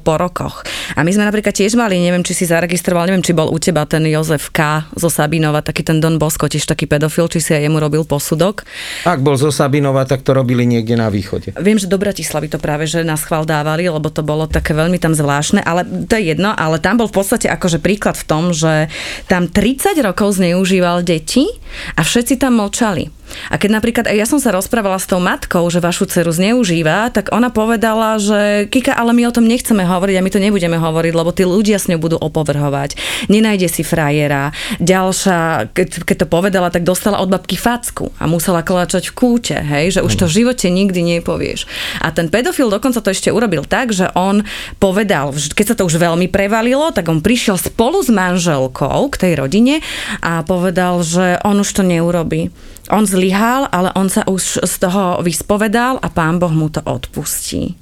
po 0.00 0.14
rokoch. 0.16 0.64
A 0.96 1.04
my 1.04 1.10
sme 1.12 1.28
napríklad 1.28 1.54
tiež 1.54 1.76
mali, 1.78 2.00
neviem, 2.00 2.24
či 2.26 2.32
si 2.32 2.44
zaregistroval, 2.48 3.10
neviem, 3.10 3.22
či 3.22 3.36
bol 3.36 3.50
u 3.50 3.58
teba 3.60 3.84
ten 3.84 4.02
Jozef 4.08 4.50
K. 4.50 4.88
zo 4.96 5.08
Sabinova, 5.12 5.62
taký 5.62 5.86
ten 5.86 6.00
Don 6.00 6.16
Bosco, 6.16 6.48
tiež 6.48 6.64
taký 6.64 6.88
pedofil, 6.88 7.28
či 7.28 7.38
si 7.42 7.50
aj 7.52 7.66
jemu 7.68 7.78
robil 7.78 8.02
posudok. 8.02 8.66
Ak 9.04 9.20
bol 9.20 9.36
zo 9.36 9.52
Sabinova, 9.52 10.08
tak 10.08 10.24
to 10.26 10.32
robili 10.32 10.64
niekde 10.64 10.96
na 10.96 11.12
východe. 11.12 11.54
Viem, 11.60 11.78
že 11.78 11.90
do 11.90 12.00
Bratislavy 12.00 12.50
to 12.50 12.58
práve, 12.58 12.88
že 12.88 13.06
nás 13.06 13.22
chval 13.22 13.46
dávali, 13.46 13.86
lebo 13.86 14.08
to 14.08 14.24
bolo 14.24 14.48
také 14.50 14.72
veľmi 14.72 14.96
tam 14.98 15.12
zvláštne, 15.12 15.62
ale 15.62 15.86
to 16.08 16.14
je 16.18 16.34
jedno, 16.34 16.50
ale 16.54 16.80
tam 16.80 16.98
bol 16.98 17.08
v 17.10 17.16
podstate 17.20 17.46
akože 17.46 17.78
príklad 17.94 18.18
v 18.18 18.26
tom, 18.26 18.44
že 18.50 18.90
tam 19.30 19.46
30 19.46 19.94
rokov 20.02 20.42
zneužíval 20.42 21.06
deti 21.06 21.46
a 21.94 22.02
všetci 22.02 22.42
tam 22.42 22.58
mlčali. 22.58 23.06
A 23.50 23.58
keď 23.60 23.70
napríklad 23.80 24.04
aj 24.10 24.16
ja 24.16 24.26
som 24.28 24.38
sa 24.40 24.54
rozprávala 24.54 24.98
s 24.98 25.08
tou 25.08 25.18
matkou, 25.22 25.66
že 25.70 25.82
vašu 25.82 26.08
dceru 26.08 26.30
zneužíva, 26.32 27.10
tak 27.12 27.30
ona 27.34 27.50
povedala, 27.50 28.16
že 28.18 28.70
Kika, 28.70 28.94
ale 28.94 29.12
my 29.14 29.28
o 29.28 29.34
tom 29.34 29.46
nechceme 29.46 29.84
hovoriť 29.84 30.16
a 30.18 30.24
my 30.24 30.30
to 30.30 30.42
nebudeme 30.42 30.78
hovoriť, 30.78 31.12
lebo 31.12 31.30
tí 31.34 31.44
ľudia 31.46 31.78
s 31.78 31.88
ňou 31.90 32.00
budú 32.00 32.16
opovrhovať. 32.18 32.96
Nenájde 33.28 33.68
si 33.70 33.82
frajera. 33.82 34.54
Ďalšia, 34.80 35.70
keď, 35.72 35.88
keď 36.06 36.16
to 36.24 36.26
povedala, 36.26 36.68
tak 36.70 36.86
dostala 36.86 37.20
od 37.20 37.30
babky 37.30 37.56
facku 37.58 38.10
a 38.18 38.26
musela 38.26 38.66
kláčať 38.66 39.10
v 39.10 39.16
kúte, 39.16 39.56
hej, 39.56 39.98
že 39.98 40.00
už 40.04 40.12
to 40.18 40.24
v 40.26 40.44
živote 40.44 40.66
nikdy 40.68 41.00
nepovieš. 41.18 41.66
A 42.00 42.10
ten 42.10 42.28
pedofil 42.28 42.70
dokonca 42.70 43.00
to 43.00 43.12
ešte 43.12 43.30
urobil 43.30 43.66
tak, 43.66 43.94
že 43.94 44.10
on 44.16 44.42
povedal, 44.78 45.32
keď 45.32 45.66
sa 45.72 45.76
to 45.76 45.86
už 45.86 46.00
veľmi 46.00 46.28
prevalilo, 46.28 46.90
tak 46.90 47.08
on 47.10 47.24
prišiel 47.24 47.56
spolu 47.60 48.02
s 48.02 48.10
manželkou 48.10 49.08
k 49.12 49.16
tej 49.16 49.32
rodine 49.38 49.80
a 50.20 50.42
povedal, 50.42 51.00
že 51.04 51.38
on 51.42 51.60
už 51.60 51.70
to 51.70 51.82
neurobí 51.84 52.50
on 52.92 53.08
zlyhal, 53.08 53.68
ale 53.72 53.92
on 53.96 54.12
sa 54.12 54.26
už 54.28 54.64
z 54.64 54.74
toho 54.80 55.20
vyspovedal 55.24 56.00
a 56.02 56.08
pán 56.12 56.36
Boh 56.36 56.52
mu 56.52 56.68
to 56.68 56.84
odpustí. 56.84 57.76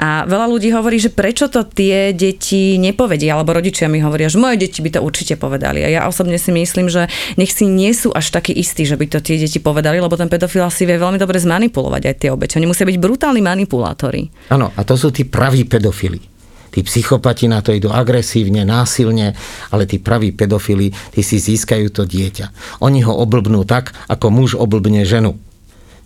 A 0.00 0.24
veľa 0.24 0.48
ľudí 0.48 0.72
hovorí, 0.72 0.98
že 0.98 1.12
prečo 1.12 1.52
to 1.52 1.62
tie 1.62 2.16
deti 2.16 2.80
nepovedia, 2.80 3.36
alebo 3.36 3.54
rodičia 3.54 3.86
mi 3.86 4.00
hovoria, 4.00 4.32
že 4.32 4.40
moje 4.40 4.58
deti 4.58 4.80
by 4.80 4.98
to 4.98 5.00
určite 5.04 5.36
povedali. 5.36 5.84
A 5.84 5.88
ja 5.92 6.00
osobne 6.08 6.40
si 6.40 6.50
myslím, 6.50 6.88
že 6.88 7.06
nech 7.36 7.52
si 7.52 7.68
nie 7.68 7.92
sú 7.92 8.10
až 8.10 8.32
takí 8.32 8.56
istí, 8.56 8.88
že 8.88 8.98
by 8.98 9.06
to 9.06 9.18
tie 9.20 9.36
deti 9.38 9.60
povedali, 9.60 10.00
lebo 10.00 10.16
ten 10.16 10.26
pedofil 10.26 10.64
si 10.72 10.88
vie 10.88 10.96
veľmi 10.96 11.20
dobre 11.20 11.38
zmanipulovať 11.38 12.02
aj 12.08 12.14
tie 12.18 12.30
obete. 12.32 12.56
Oni 12.58 12.66
musia 12.66 12.88
byť 12.88 12.98
brutálni 12.98 13.44
manipulátori. 13.44 14.26
Áno, 14.50 14.72
a 14.74 14.80
to 14.82 14.96
sú 14.96 15.12
tí 15.12 15.22
praví 15.28 15.68
pedofili. 15.68 16.31
Tí 16.72 16.80
psychopati 16.80 17.52
na 17.52 17.60
to 17.60 17.76
idú 17.76 17.92
agresívne, 17.92 18.64
násilne, 18.64 19.36
ale 19.68 19.84
tí 19.84 20.00
praví 20.00 20.32
pedofili, 20.32 20.88
tí 21.12 21.20
si 21.20 21.36
získajú 21.36 21.92
to 21.92 22.08
dieťa. 22.08 22.80
Oni 22.80 23.04
ho 23.04 23.12
oblbnú 23.12 23.68
tak, 23.68 23.92
ako 24.08 24.32
muž 24.32 24.56
oblbne 24.56 25.04
ženu. 25.04 25.36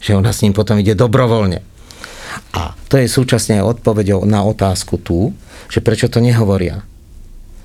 Že 0.03 0.19
ona 0.19 0.35
s 0.35 0.43
ním 0.43 0.51
potom 0.53 0.75
ide 0.83 0.99
dobrovoľne. 0.99 1.63
A 2.53 2.75
to 2.91 2.99
je 2.99 3.07
súčasne 3.07 3.63
aj 3.63 3.79
odpovedou 3.79 4.27
na 4.27 4.43
otázku 4.43 4.99
tu, 4.99 5.31
že 5.71 5.79
prečo 5.79 6.11
to 6.11 6.19
nehovoria. 6.19 6.83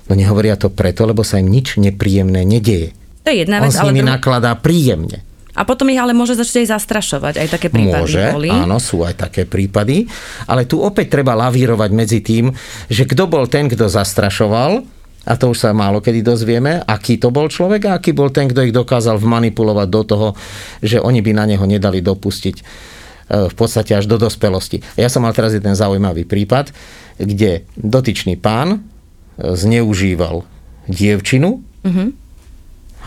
No 0.06 0.12
nehovoria 0.14 0.54
to 0.54 0.70
preto, 0.70 1.02
lebo 1.02 1.26
sa 1.26 1.42
im 1.42 1.50
nič 1.50 1.82
nepríjemné 1.82 2.46
nedieje. 2.46 2.94
To 3.26 3.30
je 3.30 3.46
jedna 3.46 3.62
On 3.62 3.70
vec, 3.70 3.74
s 3.74 3.82
ale 3.82 3.90
nimi 3.90 4.02
dru- 4.02 4.10
nakladá 4.14 4.54
príjemne. 4.58 5.26
A 5.52 5.68
potom 5.68 5.84
ich 5.92 6.00
ale 6.00 6.16
môže 6.16 6.32
začať 6.32 6.64
aj 6.64 6.68
zastrašovať. 6.80 7.34
Aj 7.36 7.48
také 7.48 7.68
prípady 7.68 8.08
Môže, 8.08 8.24
boli. 8.32 8.48
áno, 8.48 8.80
sú 8.80 9.04
aj 9.04 9.28
také 9.28 9.44
prípady, 9.44 10.08
ale 10.48 10.64
tu 10.64 10.80
opäť 10.80 11.20
treba 11.20 11.36
lavírovať 11.36 11.90
medzi 11.92 12.24
tým, 12.24 12.48
že 12.88 13.04
kto 13.04 13.28
bol 13.28 13.44
ten, 13.44 13.68
kto 13.68 13.84
zastrašoval, 13.84 14.80
a 15.22 15.32
to 15.38 15.54
už 15.54 15.58
sa 15.62 15.70
málo 15.70 16.02
kedy 16.02 16.24
dozvieme, 16.24 16.82
aký 16.82 17.20
to 17.20 17.30
bol 17.30 17.46
človek 17.46 17.86
a 17.86 18.00
aký 18.00 18.10
bol 18.10 18.34
ten, 18.34 18.50
kto 18.50 18.66
ich 18.66 18.74
dokázal 18.74 19.22
vmanipulovať 19.22 19.88
do 19.92 20.02
toho, 20.02 20.28
že 20.82 20.98
oni 20.98 21.22
by 21.22 21.30
na 21.36 21.44
neho 21.46 21.62
nedali 21.62 22.02
dopustiť 22.02 22.56
e, 22.58 22.62
v 23.46 23.54
podstate 23.54 23.94
až 23.94 24.10
do 24.10 24.18
dospelosti. 24.18 24.82
Ja 24.98 25.06
som 25.06 25.22
mal 25.22 25.30
teraz 25.36 25.54
jeden 25.54 25.78
zaujímavý 25.78 26.26
prípad, 26.26 26.74
kde 27.22 27.62
dotyčný 27.78 28.34
pán 28.34 28.68
e, 28.74 28.78
zneužíval 29.54 30.42
dievčinu, 30.90 31.62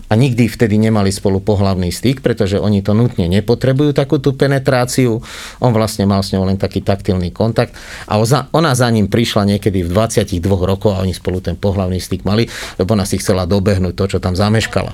a 0.06 0.14
nikdy 0.14 0.46
vtedy 0.46 0.78
nemali 0.78 1.10
spolu 1.10 1.42
pohlavný 1.42 1.90
styk, 1.90 2.22
pretože 2.22 2.62
oni 2.62 2.86
to 2.86 2.94
nutne 2.94 3.26
nepotrebujú 3.26 3.92
takú 3.98 4.22
tú 4.22 4.38
penetráciu. 4.38 5.18
On 5.58 5.72
vlastne 5.74 6.06
mal 6.06 6.22
s 6.22 6.30
ňou 6.30 6.46
len 6.46 6.62
taký 6.62 6.86
taktilný 6.86 7.34
kontakt 7.34 7.74
a 8.06 8.22
ona 8.54 8.72
za 8.78 8.86
ním 8.94 9.10
prišla 9.10 9.58
niekedy 9.58 9.82
v 9.82 9.90
22 9.90 10.42
rokoch 10.46 10.94
a 10.94 11.02
oni 11.02 11.14
spolu 11.18 11.42
ten 11.42 11.58
pohlavný 11.58 11.98
styk 11.98 12.22
mali, 12.22 12.46
lebo 12.78 12.94
ona 12.94 13.06
si 13.06 13.18
chcela 13.18 13.50
dobehnúť 13.50 13.94
to, 13.98 14.06
čo 14.06 14.18
tam 14.22 14.38
zameškala. 14.38 14.94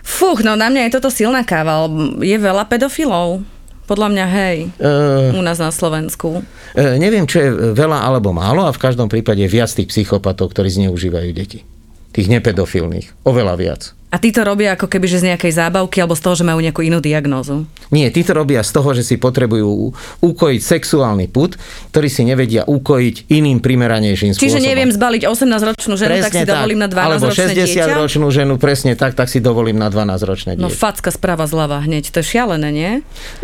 Fúch, 0.00 0.40
no 0.40 0.56
na 0.56 0.72
mňa 0.72 0.88
je 0.88 0.94
toto 0.96 1.12
silná 1.12 1.44
káva. 1.44 1.84
Je 2.24 2.36
veľa 2.40 2.64
pedofilov. 2.72 3.44
Podľa 3.88 4.08
mňa, 4.12 4.26
hej, 4.28 4.56
E, 4.76 4.92
u 5.32 5.40
nás 5.40 5.56
na 5.56 5.72
Slovensku. 5.72 6.44
e, 6.76 7.00
neviem, 7.00 7.24
čo 7.24 7.40
je 7.40 7.48
veľa 7.72 8.04
alebo 8.04 8.36
málo 8.36 8.68
a 8.68 8.72
v 8.72 8.80
každom 8.84 9.08
prípade 9.08 9.40
viac 9.48 9.72
tých 9.72 9.88
psychopatov, 9.88 10.52
ktorí 10.52 10.68
zneužívajú 10.68 11.30
deti. 11.32 11.64
Tých 12.12 12.28
nepedofilných. 12.28 13.24
Oveľa 13.24 13.56
viac. 13.56 13.97
A 14.08 14.16
tí 14.16 14.32
to 14.32 14.40
robia 14.40 14.72
ako 14.72 14.88
keby, 14.88 15.04
že 15.04 15.20
z 15.20 15.28
nejakej 15.30 15.52
zábavky 15.52 16.00
alebo 16.00 16.16
z 16.16 16.22
toho, 16.24 16.34
že 16.40 16.44
majú 16.44 16.64
nejakú 16.64 16.80
inú 16.80 16.96
diagnózu. 16.96 17.68
Nie, 17.92 18.08
tí 18.08 18.24
to 18.24 18.32
robia 18.32 18.64
z 18.64 18.72
toho, 18.72 18.96
že 18.96 19.04
si 19.04 19.20
potrebujú 19.20 19.92
ukojiť 20.24 20.60
sexuálny 20.64 21.28
put, 21.28 21.60
ktorý 21.92 22.08
si 22.08 22.24
nevedia 22.24 22.64
ukojiť 22.64 23.28
iným 23.28 23.60
primeranejším 23.60 24.32
spôsobom. 24.32 24.48
Čiže 24.48 24.64
neviem 24.64 24.88
zbaliť 24.88 25.28
18-ročnú 25.28 25.94
ženu, 26.00 26.14
tak 26.24 26.32
si 26.32 26.44
dovolím 26.48 26.80
na 26.80 26.88
Alebo 26.88 27.28
12-ročné 27.28 27.52
dieťa. 27.52 27.84
60-ročnú 27.84 28.26
ženu, 28.32 28.52
presne 28.56 28.92
tak, 28.96 29.12
tak 29.12 29.28
si 29.28 29.44
dovolím 29.44 29.76
na 29.76 29.92
12-ročné 29.92 30.56
No 30.56 30.72
dieťa. 30.72 30.80
facka 30.80 31.12
správa 31.12 31.44
zľava 31.44 31.84
hneď. 31.84 32.08
To 32.08 32.24
je 32.24 32.26
šialené, 32.32 32.68
nie? 32.72 32.92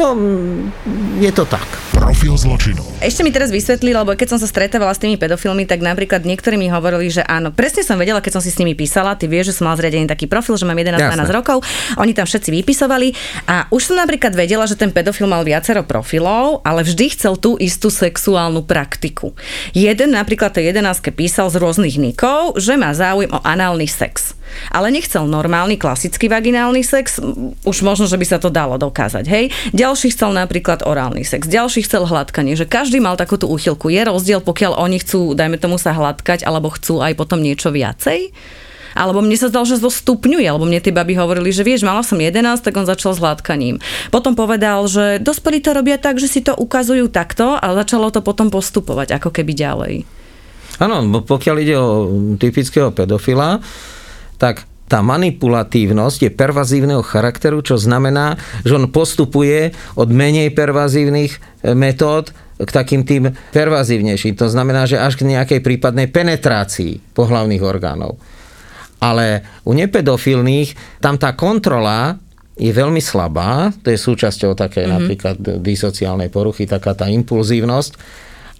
No, 0.00 0.16
je 1.20 1.28
to 1.32 1.44
tak. 1.44 1.64
Profil 1.92 2.40
zločinu. 2.40 2.80
Ešte 3.04 3.20
mi 3.20 3.32
teraz 3.32 3.52
vysvetli, 3.52 3.92
lebo 3.92 4.16
keď 4.16 4.36
som 4.36 4.38
sa 4.40 4.48
stretávala 4.48 4.96
s 4.96 5.00
tými 5.00 5.20
pedofilmi, 5.20 5.68
tak 5.68 5.84
napríklad 5.84 6.24
niektorí 6.24 6.56
mi 6.56 6.72
hovorili, 6.72 7.12
že 7.12 7.20
áno, 7.20 7.52
presne 7.52 7.84
som 7.84 8.00
vedela, 8.00 8.24
keď 8.24 8.40
som 8.40 8.42
si 8.44 8.48
s 8.48 8.56
nimi 8.56 8.72
písala, 8.72 9.12
ty 9.16 9.28
vieš, 9.28 9.52
že 9.52 9.60
som 9.60 9.68
mal 9.68 9.76
zriadený 9.76 10.08
taký 10.08 10.24
profil, 10.24 10.53
že 10.58 10.66
mám 10.66 10.78
11-12 10.78 11.00
Jasné. 11.00 11.34
rokov, 11.34 11.58
oni 11.98 12.12
tam 12.16 12.26
všetci 12.26 12.50
vypisovali 12.62 13.08
a 13.50 13.66
už 13.70 13.92
som 13.92 13.96
napríklad 13.98 14.32
vedela, 14.34 14.64
že 14.64 14.78
ten 14.78 14.90
pedofil 14.90 15.28
mal 15.28 15.42
viacero 15.46 15.82
profilov, 15.84 16.64
ale 16.64 16.82
vždy 16.82 17.14
chcel 17.14 17.34
tú 17.38 17.56
istú 17.60 17.90
sexuálnu 17.92 18.64
praktiku. 18.64 19.34
Jeden 19.74 20.14
napríklad 20.14 20.54
tej 20.54 20.72
11 20.74 21.14
písal 21.14 21.50
z 21.50 21.56
rôznych 21.60 21.96
nikov, 22.00 22.58
že 22.58 22.74
má 22.78 22.90
záujem 22.94 23.30
o 23.30 23.40
análny 23.42 23.86
sex. 23.86 24.34
Ale 24.70 24.92
nechcel 24.92 25.26
normálny, 25.26 25.80
klasický 25.80 26.30
vaginálny 26.30 26.84
sex, 26.84 27.18
už 27.64 27.76
možno, 27.82 28.06
že 28.06 28.20
by 28.20 28.26
sa 28.28 28.38
to 28.38 28.52
dalo 28.52 28.78
dokázať, 28.78 29.24
hej. 29.26 29.50
Ďalší 29.74 30.14
chcel 30.14 30.30
napríklad 30.36 30.86
orálny 30.86 31.26
sex, 31.26 31.48
ďalší 31.48 31.82
chcel 31.88 32.06
hladkanie, 32.06 32.54
že 32.54 32.68
každý 32.68 33.02
mal 33.02 33.18
takúto 33.18 33.50
úchylku. 33.50 33.90
Je 33.90 34.04
rozdiel, 34.04 34.44
pokiaľ 34.44 34.78
oni 34.78 35.02
chcú, 35.02 35.34
dajme 35.34 35.58
tomu 35.58 35.80
sa 35.80 35.96
hladkať, 35.96 36.46
alebo 36.46 36.70
chcú 36.70 37.02
aj 37.02 37.18
potom 37.18 37.40
niečo 37.42 37.74
viacej? 37.74 38.30
Alebo 38.94 39.20
mne 39.20 39.34
sa 39.34 39.50
zdalo, 39.50 39.66
že 39.66 39.82
to 39.82 39.90
stupňuje, 39.90 40.46
alebo 40.46 40.64
mne 40.64 40.78
tie 40.78 40.94
baby 40.94 41.18
hovorili, 41.18 41.50
že 41.50 41.66
vieš, 41.66 41.82
mala 41.82 42.06
som 42.06 42.16
11, 42.16 42.62
tak 42.62 42.74
on 42.78 42.86
začal 42.86 43.12
s 43.12 43.20
hladkaním. 43.20 43.82
Potom 44.14 44.38
povedal, 44.38 44.86
že 44.86 45.18
dospelí 45.18 45.60
to 45.60 45.74
robia 45.74 45.98
tak, 45.98 46.22
že 46.22 46.30
si 46.30 46.40
to 46.40 46.54
ukazujú 46.54 47.10
takto 47.10 47.58
a 47.58 47.66
začalo 47.74 48.14
to 48.14 48.22
potom 48.22 48.48
postupovať 48.48 49.18
ako 49.18 49.34
keby 49.34 49.52
ďalej. 49.52 49.94
Áno, 50.82 51.22
pokiaľ 51.22 51.56
ide 51.62 51.76
o 51.78 51.90
typického 52.38 52.90
pedofila, 52.90 53.62
tak 54.38 54.66
tá 54.84 55.00
manipulatívnosť 55.00 56.18
je 56.28 56.30
pervazívneho 56.30 57.00
charakteru, 57.00 57.64
čo 57.64 57.80
znamená, 57.80 58.36
že 58.62 58.76
on 58.76 58.92
postupuje 58.92 59.72
od 59.96 60.08
menej 60.12 60.52
pervazívnych 60.52 61.32
e, 61.34 61.38
metód 61.72 62.36
k 62.60 62.70
takým 62.70 63.02
tým 63.02 63.32
pervazívnejším. 63.50 64.36
To 64.38 64.46
znamená, 64.46 64.84
že 64.86 65.00
až 65.00 65.18
k 65.18 65.26
nejakej 65.26 65.64
prípadnej 65.64 66.12
penetrácii 66.12 67.16
pohlavných 67.16 67.64
orgánov. 67.64 68.20
Ale 69.04 69.44
u 69.68 69.76
nepedofilných 69.76 71.00
tam 71.04 71.20
tá 71.20 71.36
kontrola 71.36 72.16
je 72.56 72.70
veľmi 72.70 73.02
slabá, 73.02 73.74
to 73.82 73.90
je 73.92 73.98
súčasťou 73.98 74.56
také 74.56 74.86
mm-hmm. 74.86 74.94
napríklad 74.96 75.36
disociálnej 75.60 76.30
poruchy, 76.30 76.64
taká 76.64 76.94
tá 76.94 77.10
impulzívnosť 77.10 77.92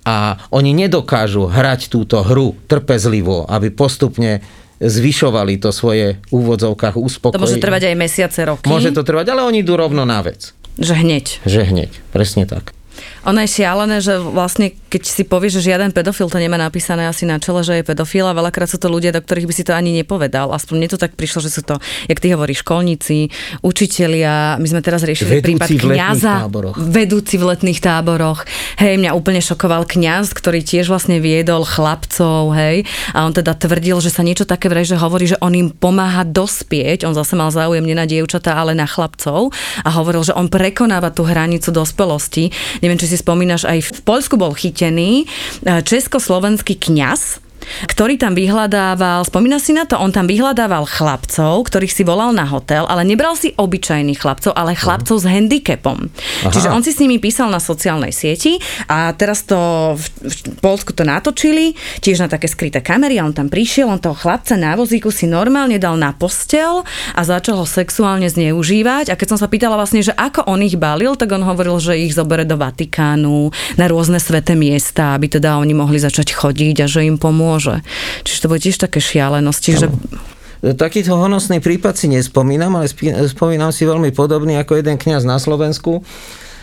a 0.04 0.36
oni 0.52 0.76
nedokážu 0.76 1.48
hrať 1.48 1.88
túto 1.88 2.20
hru 2.20 2.52
trpezlivo, 2.68 3.48
aby 3.48 3.72
postupne 3.72 4.44
zvyšovali 4.82 5.56
to 5.56 5.72
svoje 5.72 6.20
úvodzovkách 6.28 6.98
To 6.98 7.00
uspokojenie. 7.00 7.40
môže 7.40 7.56
trvať 7.62 7.82
aj 7.88 7.96
mesiace, 7.96 8.40
roky. 8.44 8.68
Môže 8.68 8.92
to 8.92 9.00
trvať, 9.00 9.32
ale 9.32 9.46
oni 9.48 9.64
idú 9.64 9.80
rovno 9.80 10.04
na 10.04 10.20
vec. 10.20 10.52
Že 10.76 10.94
hneď. 11.00 11.24
Že 11.48 11.60
hneď, 11.72 11.90
presne 12.12 12.44
tak. 12.44 12.76
Ono 13.24 13.38
je 13.40 13.48
šialené, 13.48 14.04
že 14.04 14.20
vlastne 14.20 14.76
keď 14.92 15.02
si 15.10 15.24
povieš, 15.26 15.58
že 15.58 15.74
žiaden 15.74 15.90
pedofil 15.90 16.30
to 16.30 16.38
nemá 16.38 16.54
napísané 16.54 17.08
asi 17.08 17.26
na 17.26 17.42
čele, 17.42 17.64
že 17.66 17.80
je 17.80 17.84
pedofil 17.84 18.28
a 18.28 18.36
veľakrát 18.36 18.70
sú 18.70 18.78
to 18.78 18.86
ľudia, 18.86 19.10
do 19.10 19.18
ktorých 19.18 19.48
by 19.48 19.54
si 19.56 19.64
to 19.66 19.74
ani 19.74 19.90
nepovedal. 19.96 20.54
Aspoň 20.54 20.74
mne 20.78 20.88
to 20.92 21.00
tak 21.00 21.18
prišlo, 21.18 21.42
že 21.42 21.50
sú 21.50 21.66
to, 21.66 21.80
jak 22.06 22.20
ty 22.22 22.30
hovoríš, 22.30 22.62
školníci, 22.62 23.32
učitelia. 23.64 24.60
My 24.62 24.66
sme 24.70 24.84
teraz 24.84 25.02
riešili 25.02 25.42
Vedúci 25.42 25.56
prípad 25.56 25.68
kňaza, 25.82 26.34
vedúci 26.78 27.34
v 27.40 27.44
letných 27.50 27.80
táboroch. 27.82 28.46
Hej, 28.78 29.02
mňa 29.02 29.16
úplne 29.16 29.42
šokoval 29.42 29.88
kňaz, 29.88 30.30
ktorý 30.36 30.62
tiež 30.62 30.92
vlastne 30.92 31.18
viedol 31.18 31.66
chlapcov, 31.66 32.54
hej, 32.54 32.86
a 33.16 33.26
on 33.26 33.34
teda 33.34 33.56
tvrdil, 33.58 33.98
že 33.98 34.14
sa 34.14 34.22
niečo 34.22 34.46
také 34.46 34.70
vraj, 34.70 34.86
že 34.86 34.94
hovorí, 34.94 35.26
že 35.26 35.40
on 35.42 35.56
im 35.56 35.74
pomáha 35.74 36.22
dospieť, 36.22 37.02
on 37.08 37.16
zase 37.16 37.34
mal 37.34 37.50
záujem 37.50 37.82
nie 37.82 37.96
na 37.96 38.06
dievčatá, 38.06 38.54
ale 38.54 38.76
na 38.78 38.86
chlapcov 38.86 39.50
a 39.82 39.90
hovoril, 39.90 40.22
že 40.22 40.36
on 40.36 40.46
prekonáva 40.46 41.10
tú 41.10 41.26
hranicu 41.26 41.74
dospelosti. 41.74 42.54
Neviem, 42.78 42.98
či 43.00 43.10
si 43.10 43.13
spomínaš, 43.18 43.68
aj 43.68 43.78
v 43.80 43.90
Poľsku 44.02 44.34
bol 44.40 44.56
chytený 44.56 45.24
e, 45.24 45.26
československý 45.84 46.78
kňaz, 46.78 47.43
ktorý 47.88 48.20
tam 48.20 48.36
vyhľadával, 48.36 49.26
spomínaš 49.26 49.70
si 49.70 49.72
na 49.72 49.88
to, 49.88 49.98
on 49.98 50.12
tam 50.12 50.28
vyhľadával 50.28 50.86
chlapcov, 50.86 51.66
ktorých 51.66 51.94
si 51.94 52.02
volal 52.06 52.30
na 52.36 52.44
hotel, 52.46 52.84
ale 52.86 53.02
nebral 53.06 53.34
si 53.34 53.56
obyčajných 53.56 54.20
chlapcov, 54.20 54.52
ale 54.54 54.76
chlapcov 54.76 55.16
s 55.20 55.26
handicapom. 55.26 56.08
Aha. 56.08 56.52
Čiže 56.52 56.68
on 56.70 56.84
si 56.84 56.92
s 56.92 57.00
nimi 57.00 57.18
písal 57.18 57.48
na 57.48 57.58
sociálnej 57.58 58.12
sieti 58.12 58.60
a 58.88 59.10
teraz 59.16 59.46
to 59.46 59.94
v, 59.96 60.04
v 60.28 60.36
Polsku 60.60 60.92
to 60.92 61.02
natočili, 61.02 61.72
tiež 62.00 62.24
na 62.24 62.28
také 62.28 62.50
skryté 62.50 62.84
kamery 62.84 63.16
a 63.18 63.26
on 63.26 63.34
tam 63.34 63.48
prišiel, 63.48 63.88
on 63.88 64.02
toho 64.02 64.16
chlapca 64.16 64.54
na 64.54 64.76
vozíku 64.76 65.08
si 65.08 65.24
normálne 65.24 65.80
dal 65.80 65.96
na 65.96 66.12
postel 66.12 66.84
a 67.14 67.20
začal 67.24 67.60
ho 67.60 67.66
sexuálne 67.66 68.28
zneužívať 68.28 69.10
a 69.10 69.18
keď 69.18 69.34
som 69.34 69.38
sa 69.40 69.48
pýtala 69.48 69.78
vlastne, 69.78 70.04
že 70.04 70.12
ako 70.12 70.46
on 70.46 70.60
ich 70.62 70.76
balil, 70.76 71.16
tak 71.16 71.32
on 71.32 71.42
hovoril, 71.46 71.80
že 71.80 71.96
ich 71.96 72.12
zobere 72.12 72.44
do 72.44 72.60
Vatikánu, 72.60 73.50
na 73.80 73.86
rôzne 73.88 74.20
sveté 74.20 74.54
miesta, 74.58 75.16
aby 75.16 75.30
teda 75.30 75.56
oni 75.58 75.72
mohli 75.72 75.98
začať 75.98 76.34
chodiť 76.34 76.84
a 76.84 76.86
že 76.86 77.06
im 77.06 77.16
pomôže. 77.16 77.53
Čiže 78.24 78.38
to 78.44 78.50
boli 78.50 78.60
tiež 78.60 78.76
také 78.80 78.98
šialenosti, 79.02 79.70
že 79.76 79.86
Takýto 80.64 81.12
honosný 81.20 81.60
prípad 81.60 81.92
si 81.92 82.08
nespomínam, 82.08 82.72
ale 82.80 82.88
spomínam 83.28 83.68
si 83.68 83.84
veľmi 83.84 84.16
podobný 84.16 84.56
ako 84.56 84.80
jeden 84.80 84.96
kňaz 84.96 85.28
na 85.28 85.36
Slovensku. 85.36 86.00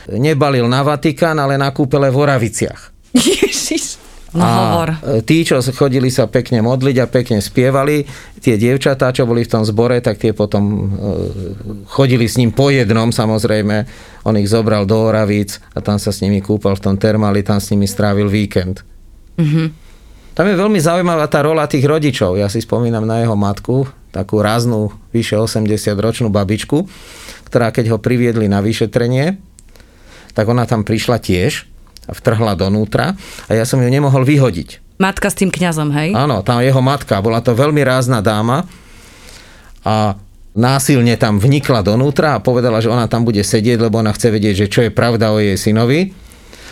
Nebalil 0.10 0.66
na 0.66 0.82
Vatikán, 0.82 1.38
ale 1.38 1.62
na 1.62 1.70
kúpele 1.70 2.10
v 2.10 2.18
Oraviciach. 2.18 2.90
Ježiš. 3.14 4.02
No 4.32 4.48
hovor. 4.48 4.96
e, 5.04 5.20
tí, 5.28 5.44
čo 5.44 5.60
chodili 5.60 6.08
sa 6.08 6.24
pekne 6.24 6.64
modliť 6.64 6.98
a 7.04 7.06
pekne 7.12 7.44
spievali, 7.44 8.08
tie 8.40 8.56
dievčatá, 8.56 9.12
čo 9.12 9.28
boli 9.28 9.44
v 9.44 9.52
tom 9.52 9.68
zbore, 9.68 10.00
tak 10.00 10.24
tie 10.24 10.32
potom 10.32 10.64
e, 10.72 10.82
chodili 11.92 12.32
s 12.32 12.40
ním 12.40 12.56
po 12.56 12.72
jednom, 12.72 13.12
samozrejme. 13.12 13.86
On 14.24 14.34
ich 14.40 14.48
zobral 14.48 14.88
do 14.88 15.12
Oravíc 15.12 15.60
a 15.76 15.84
tam 15.84 16.00
sa 16.00 16.16
s 16.16 16.24
nimi 16.24 16.40
kúpal 16.40 16.80
v 16.80 16.84
tom 16.90 16.96
termáli, 16.96 17.44
tam 17.44 17.60
s 17.60 17.76
nimi 17.76 17.86
strávil 17.86 18.32
víkend. 18.32 18.88
Tam 20.32 20.48
je 20.48 20.56
veľmi 20.56 20.80
zaujímavá 20.80 21.28
tá 21.28 21.44
rola 21.44 21.68
tých 21.68 21.84
rodičov. 21.84 22.40
Ja 22.40 22.48
si 22.48 22.64
spomínam 22.64 23.04
na 23.04 23.20
jeho 23.20 23.36
matku, 23.36 23.84
takú 24.16 24.40
raznú, 24.40 24.96
vyše 25.12 25.36
80-ročnú 25.36 26.32
babičku, 26.32 26.88
ktorá 27.52 27.72
keď 27.76 27.96
ho 27.96 27.98
priviedli 28.00 28.48
na 28.48 28.64
vyšetrenie, 28.64 29.36
tak 30.32 30.48
ona 30.48 30.64
tam 30.64 30.88
prišla 30.88 31.20
tiež 31.20 31.68
a 32.08 32.16
vtrhla 32.16 32.56
donútra 32.56 33.20
a 33.48 33.52
ja 33.52 33.68
som 33.68 33.84
ju 33.84 33.90
nemohol 33.92 34.24
vyhodiť. 34.24 35.00
Matka 35.02 35.28
s 35.28 35.36
tým 35.36 35.52
kňazom, 35.52 35.92
hej? 35.92 36.16
Áno, 36.16 36.46
tam 36.46 36.64
jeho 36.64 36.80
matka, 36.80 37.20
bola 37.20 37.44
to 37.44 37.52
veľmi 37.52 37.82
rázna 37.84 38.24
dáma 38.24 38.64
a 39.84 40.16
násilne 40.56 41.16
tam 41.18 41.40
vnikla 41.40 41.82
donútra 41.84 42.38
a 42.38 42.44
povedala, 42.44 42.80
že 42.80 42.92
ona 42.92 43.08
tam 43.08 43.28
bude 43.28 43.42
sedieť, 43.42 43.82
lebo 43.82 44.00
ona 44.00 44.14
chce 44.16 44.32
vedieť, 44.32 44.68
že 44.68 44.72
čo 44.72 44.80
je 44.88 44.92
pravda 44.94 45.36
o 45.36 45.42
jej 45.42 45.58
synovi. 45.58 46.14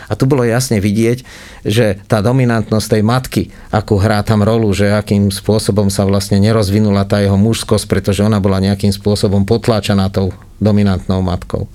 A 0.09 0.17
tu 0.17 0.25
bolo 0.25 0.41
jasne 0.41 0.81
vidieť, 0.81 1.21
že 1.61 2.01
tá 2.09 2.25
dominantnosť 2.25 2.97
tej 2.97 3.03
matky, 3.05 3.43
akú 3.69 4.01
hrá 4.01 4.25
tam 4.25 4.41
rolu, 4.41 4.73
že 4.73 4.89
akým 4.89 5.29
spôsobom 5.29 5.93
sa 5.93 6.09
vlastne 6.09 6.41
nerozvinula 6.41 7.05
tá 7.05 7.21
jeho 7.21 7.37
mužskosť, 7.37 7.85
pretože 7.85 8.25
ona 8.25 8.41
bola 8.41 8.57
nejakým 8.57 8.89
spôsobom 8.89 9.45
potláčaná 9.45 10.09
tou 10.09 10.33
dominantnou 10.57 11.21
matkou. 11.21 11.69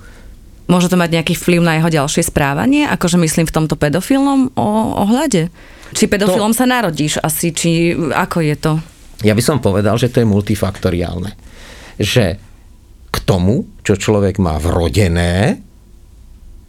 Môže 0.67 0.89
to 0.89 0.97
mať 0.97 1.21
nejaký 1.21 1.35
vplyv 1.37 1.61
na 1.61 1.77
jeho 1.79 2.03
ďalšie 2.03 2.25
správanie? 2.25 2.89
Akože 2.89 3.21
myslím 3.21 3.45
v 3.45 3.55
tomto 3.55 3.77
pedofilnom 3.77 4.57
ohľade? 4.99 5.53
Či 5.93 6.09
pedofilom 6.09 6.57
to... 6.57 6.59
sa 6.59 6.67
narodíš 6.67 7.21
asi, 7.21 7.53
či 7.53 7.95
ako 7.95 8.39
je 8.43 8.57
to? 8.57 8.73
Ja 9.23 9.37
by 9.37 9.43
som 9.45 9.61
povedal, 9.61 9.95
že 10.01 10.09
to 10.11 10.25
je 10.25 10.27
multifaktoriálne. 10.27 11.37
Že 12.01 12.25
k 13.13 13.17
tomu, 13.23 13.69
čo 13.87 13.95
človek 13.95 14.41
má 14.41 14.59
vrodené, 14.59 15.63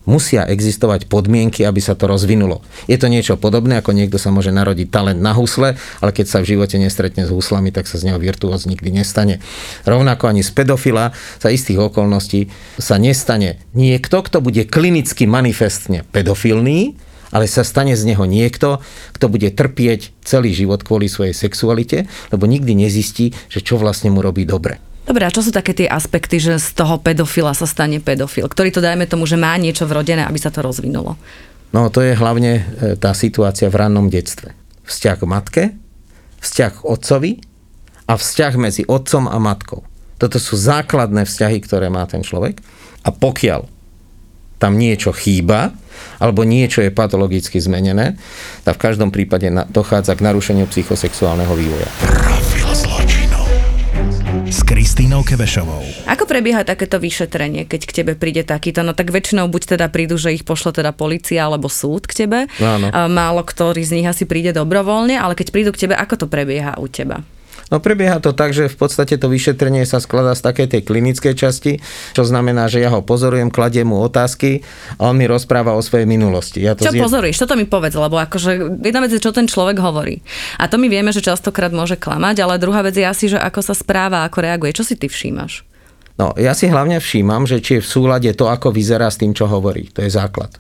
musia 0.05 0.45
existovať 0.45 1.09
podmienky, 1.09 1.65
aby 1.65 1.81
sa 1.81 1.93
to 1.93 2.05
rozvinulo. 2.09 2.61
Je 2.89 2.97
to 2.97 3.09
niečo 3.09 3.35
podobné, 3.37 3.81
ako 3.81 3.91
niekto 3.93 4.21
sa 4.21 4.31
môže 4.33 4.53
narodiť 4.53 4.87
talent 4.89 5.19
na 5.19 5.33
husle, 5.33 5.75
ale 5.75 6.11
keď 6.13 6.25
sa 6.29 6.39
v 6.41 6.55
živote 6.55 6.77
nestretne 6.77 7.25
s 7.25 7.33
huslami, 7.33 7.73
tak 7.73 7.89
sa 7.89 7.97
z 7.97 8.13
neho 8.13 8.21
virtuóz 8.21 8.69
nikdy 8.69 8.93
nestane. 8.93 9.41
Rovnako 9.83 10.31
ani 10.31 10.45
z 10.45 10.53
pedofila 10.53 11.11
za 11.41 11.49
istých 11.49 11.91
okolností 11.91 12.47
sa 12.77 13.01
nestane 13.01 13.61
niekto, 13.73 14.21
kto 14.21 14.39
bude 14.39 14.63
klinicky 14.69 15.25
manifestne 15.25 16.05
pedofilný, 16.13 16.95
ale 17.33 17.49
sa 17.49 17.65
stane 17.65 17.97
z 17.97 18.03
neho 18.05 18.23
niekto, 18.23 18.79
kto 19.17 19.25
bude 19.27 19.49
trpieť 19.51 20.13
celý 20.23 20.53
život 20.55 20.85
kvôli 20.85 21.11
svojej 21.11 21.35
sexualite, 21.35 22.07
lebo 22.29 22.45
nikdy 22.47 22.77
nezistí, 22.77 23.33
že 23.49 23.59
čo 23.59 23.75
vlastne 23.75 24.13
mu 24.13 24.21
robí 24.21 24.45
dobre. 24.45 24.79
Dobre, 25.05 25.21
a 25.21 25.33
čo 25.33 25.45
sú 25.45 25.53
také 25.53 25.77
tie 25.77 25.85
aspekty, 25.85 26.41
že 26.41 26.57
z 26.57 26.73
toho 26.73 26.97
pedofila 26.97 27.53
sa 27.53 27.69
stane 27.69 28.01
pedofil, 28.01 28.49
ktorý 28.49 28.73
to 28.73 28.81
dajme 28.81 29.05
tomu, 29.05 29.29
že 29.29 29.37
má 29.37 29.53
niečo 29.61 29.85
vrodené, 29.85 30.25
aby 30.25 30.41
sa 30.41 30.49
to 30.49 30.65
rozvinulo? 30.65 31.13
No 31.69 31.93
to 31.93 32.01
je 32.01 32.17
hlavne 32.17 32.51
e, 32.57 32.63
tá 32.97 33.13
situácia 33.13 33.69
v 33.69 33.85
rannom 33.85 34.09
detstve. 34.09 34.57
Vzťah 34.81 35.17
k 35.21 35.25
matke, 35.29 35.63
vzťah 36.41 36.71
k 36.73 36.85
otcovi 36.89 37.31
a 38.09 38.17
vzťah 38.17 38.53
medzi 38.57 38.81
otcom 38.89 39.29
a 39.29 39.37
matkou. 39.37 39.85
Toto 40.17 40.41
sú 40.41 40.57
základné 40.57 41.27
vzťahy, 41.29 41.57
ktoré 41.61 41.93
má 41.93 42.07
ten 42.09 42.25
človek. 42.25 42.57
A 43.05 43.13
pokiaľ 43.13 43.67
tam 44.57 44.79
niečo 44.79 45.11
chýba, 45.11 45.75
alebo 46.17 46.47
niečo 46.47 46.81
je 46.81 46.89
patologicky 46.89 47.59
zmenené, 47.59 48.15
tak 48.63 48.79
v 48.79 48.83
každom 48.89 49.11
prípade 49.11 49.51
dochádza 49.69 50.15
k 50.15 50.25
narušeniu 50.25 50.65
psychosexuálneho 50.71 51.53
vývoja. 51.53 51.89
S 54.45 54.61
Kristínou 54.61 55.25
Kevešovou. 55.25 56.05
Ako 56.05 56.29
prebieha 56.29 56.61
takéto 56.61 57.01
vyšetrenie, 57.01 57.65
keď 57.65 57.81
k 57.89 57.91
tebe 58.01 58.13
príde 58.13 58.45
takýto? 58.45 58.85
No 58.85 58.93
tak 58.93 59.09
väčšinou 59.09 59.49
buď 59.49 59.73
teda 59.73 59.89
prídu, 59.89 60.21
že 60.21 60.37
ich 60.37 60.45
pošle 60.45 60.69
teda 60.69 60.93
policia 60.93 61.49
alebo 61.49 61.65
súd 61.65 62.05
k 62.05 62.13
tebe. 62.25 62.45
Áno. 62.61 62.93
Málo 63.09 63.41
ktorý 63.41 63.81
z 63.81 63.97
nich 63.97 64.05
asi 64.05 64.29
príde 64.29 64.53
dobrovoľne, 64.53 65.17
ale 65.17 65.33
keď 65.33 65.49
prídu 65.49 65.73
k 65.73 65.89
tebe, 65.89 65.97
ako 65.97 66.21
to 66.21 66.27
prebieha 66.29 66.77
u 66.77 66.85
teba? 66.85 67.25
No 67.73 67.81
prebieha 67.81 68.21
to 68.21 68.29
tak, 68.29 68.53
že 68.53 68.69
v 68.69 68.77
podstate 68.77 69.17
to 69.17 69.25
vyšetrenie 69.25 69.89
sa 69.89 69.97
skladá 69.97 70.37
z 70.37 70.45
takej 70.45 70.67
tej 70.69 70.81
klinickej 70.85 71.33
časti, 71.33 71.81
čo 72.13 72.21
znamená, 72.21 72.69
že 72.69 72.77
ja 72.77 72.93
ho 72.93 73.01
pozorujem, 73.01 73.49
kladiem 73.49 73.89
mu 73.89 74.05
otázky 74.05 74.61
a 75.01 75.09
on 75.09 75.17
mi 75.17 75.25
rozpráva 75.25 75.73
o 75.73 75.81
svojej 75.81 76.05
minulosti. 76.05 76.61
Ja 76.61 76.77
to 76.77 76.85
Čo 76.85 76.93
zje- 76.93 77.01
pozoruješ? 77.01 77.41
Toto 77.41 77.57
mi 77.57 77.65
povedz, 77.65 77.97
lebo 77.97 78.21
akože 78.21 78.81
jedna 78.85 79.01
vec 79.01 79.17
je, 79.17 79.21
čo 79.21 79.33
ten 79.33 79.49
človek 79.49 79.81
hovorí. 79.81 80.21
A 80.61 80.69
to 80.69 80.77
my 80.77 80.85
vieme, 80.85 81.09
že 81.09 81.25
častokrát 81.25 81.73
môže 81.73 81.97
klamať, 81.97 82.45
ale 82.45 82.61
druhá 82.61 82.85
vec 82.85 82.93
je 82.93 83.05
asi, 83.05 83.33
že 83.33 83.41
ako 83.41 83.65
sa 83.65 83.73
správa, 83.73 84.21
ako 84.29 84.45
reaguje. 84.45 84.69
Čo 84.77 84.85
si 84.85 84.93
ty 84.93 85.09
všímaš? 85.09 85.65
No, 86.15 86.31
ja 86.39 86.55
si 86.55 86.71
hlavne 86.71 87.01
všímam, 87.01 87.43
že 87.43 87.59
či 87.59 87.79
je 87.79 87.83
v 87.83 87.91
súlade 87.91 88.29
to, 88.37 88.47
ako 88.47 88.71
vyzerá 88.71 89.11
s 89.11 89.19
tým, 89.19 89.35
čo 89.35 89.49
hovorí. 89.51 89.91
To 89.97 89.99
je 90.05 90.13
základ. 90.13 90.53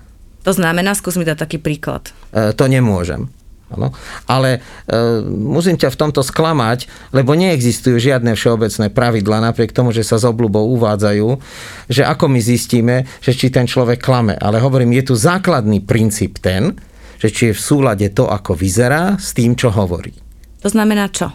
To 0.43 0.51
znamená, 0.51 0.93
skús 0.93 1.15
mi 1.17 1.25
dať 1.25 1.37
taký 1.41 1.57
príklad. 1.57 2.11
E, 2.29 2.51
to 2.53 2.67
nemôžem. 2.67 3.31
Ano. 3.73 3.89
Ale 4.29 4.61
e, 4.85 5.25
musím 5.25 5.73
ťa 5.73 5.89
v 5.89 5.99
tomto 6.05 6.21
sklamať, 6.21 6.85
lebo 7.09 7.33
neexistujú 7.33 7.97
žiadne 7.97 8.37
všeobecné 8.37 8.93
pravidla, 8.93 9.41
napriek 9.41 9.73
tomu, 9.73 9.89
že 9.89 10.05
sa 10.05 10.21
s 10.21 10.25
obľubou 10.25 10.69
uvádzajú, 10.77 11.27
že 11.89 12.05
ako 12.05 12.29
my 12.29 12.39
zistíme, 12.39 13.09
že 13.25 13.33
či 13.33 13.49
ten 13.49 13.65
človek 13.65 13.97
klame. 13.97 14.37
Ale 14.37 14.61
hovorím, 14.61 14.93
je 15.01 15.09
tu 15.09 15.13
základný 15.17 15.81
princíp 15.81 16.37
ten, 16.37 16.77
že 17.17 17.33
či 17.33 17.41
je 17.49 17.57
v 17.57 17.61
súlade 17.61 18.05
to, 18.13 18.29
ako 18.29 18.53
vyzerá, 18.53 19.17
s 19.17 19.33
tým, 19.33 19.57
čo 19.57 19.73
hovorí. 19.73 20.13
To 20.61 20.69
znamená 20.69 21.09
čo? 21.09 21.33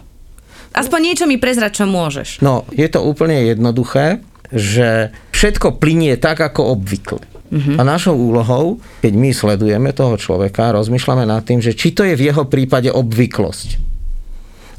Aspoň 0.71 0.99
niečo 1.03 1.25
mi 1.27 1.35
prezrať, 1.35 1.83
čo 1.83 1.85
môžeš. 1.87 2.39
No, 2.39 2.63
je 2.71 2.87
to 2.87 3.03
úplne 3.03 3.43
jednoduché, 3.43 4.23
že 4.55 5.11
všetko 5.35 5.83
plinie 5.83 6.15
tak, 6.15 6.39
ako 6.39 6.79
obvykle. 6.79 7.30
A 7.51 7.81
našou 7.83 8.15
úlohou, 8.15 8.79
keď 9.03 9.13
my 9.13 9.29
sledujeme 9.35 9.91
toho 9.91 10.15
človeka, 10.15 10.71
rozmýšľame 10.71 11.27
nad 11.27 11.43
tým, 11.43 11.59
že 11.59 11.75
či 11.75 11.91
to 11.91 12.07
je 12.07 12.15
v 12.15 12.31
jeho 12.31 12.47
prípade 12.47 12.87
obvyklosť. 12.87 13.91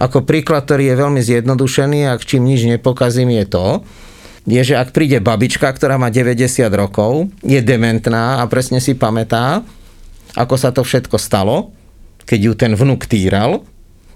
Ako 0.00 0.24
príklad, 0.24 0.64
ktorý 0.64 0.90
je 0.90 0.96
veľmi 0.98 1.20
zjednodušený, 1.20 2.08
ak 2.08 2.24
čím 2.24 2.48
nič 2.48 2.64
nepokazím, 2.66 3.30
je 3.38 3.44
to, 3.46 3.66
je, 4.48 4.58
že 4.58 4.74
ak 4.74 4.90
príde 4.90 5.22
babička, 5.22 5.70
ktorá 5.70 6.00
má 6.00 6.11
90 6.11 6.66
rokov, 6.74 7.30
je 7.46 7.61
dementná 7.62 8.42
a 8.42 8.48
presne 8.50 8.82
si 8.82 8.98
pamätá, 8.98 9.62
ako 10.35 10.54
sa 10.58 10.74
to 10.74 10.82
všetko 10.82 11.20
stalo, 11.20 11.70
keď 12.26 12.40
ju 12.40 12.52
ten 12.58 12.72
vnuk 12.74 13.06
týral, 13.06 13.62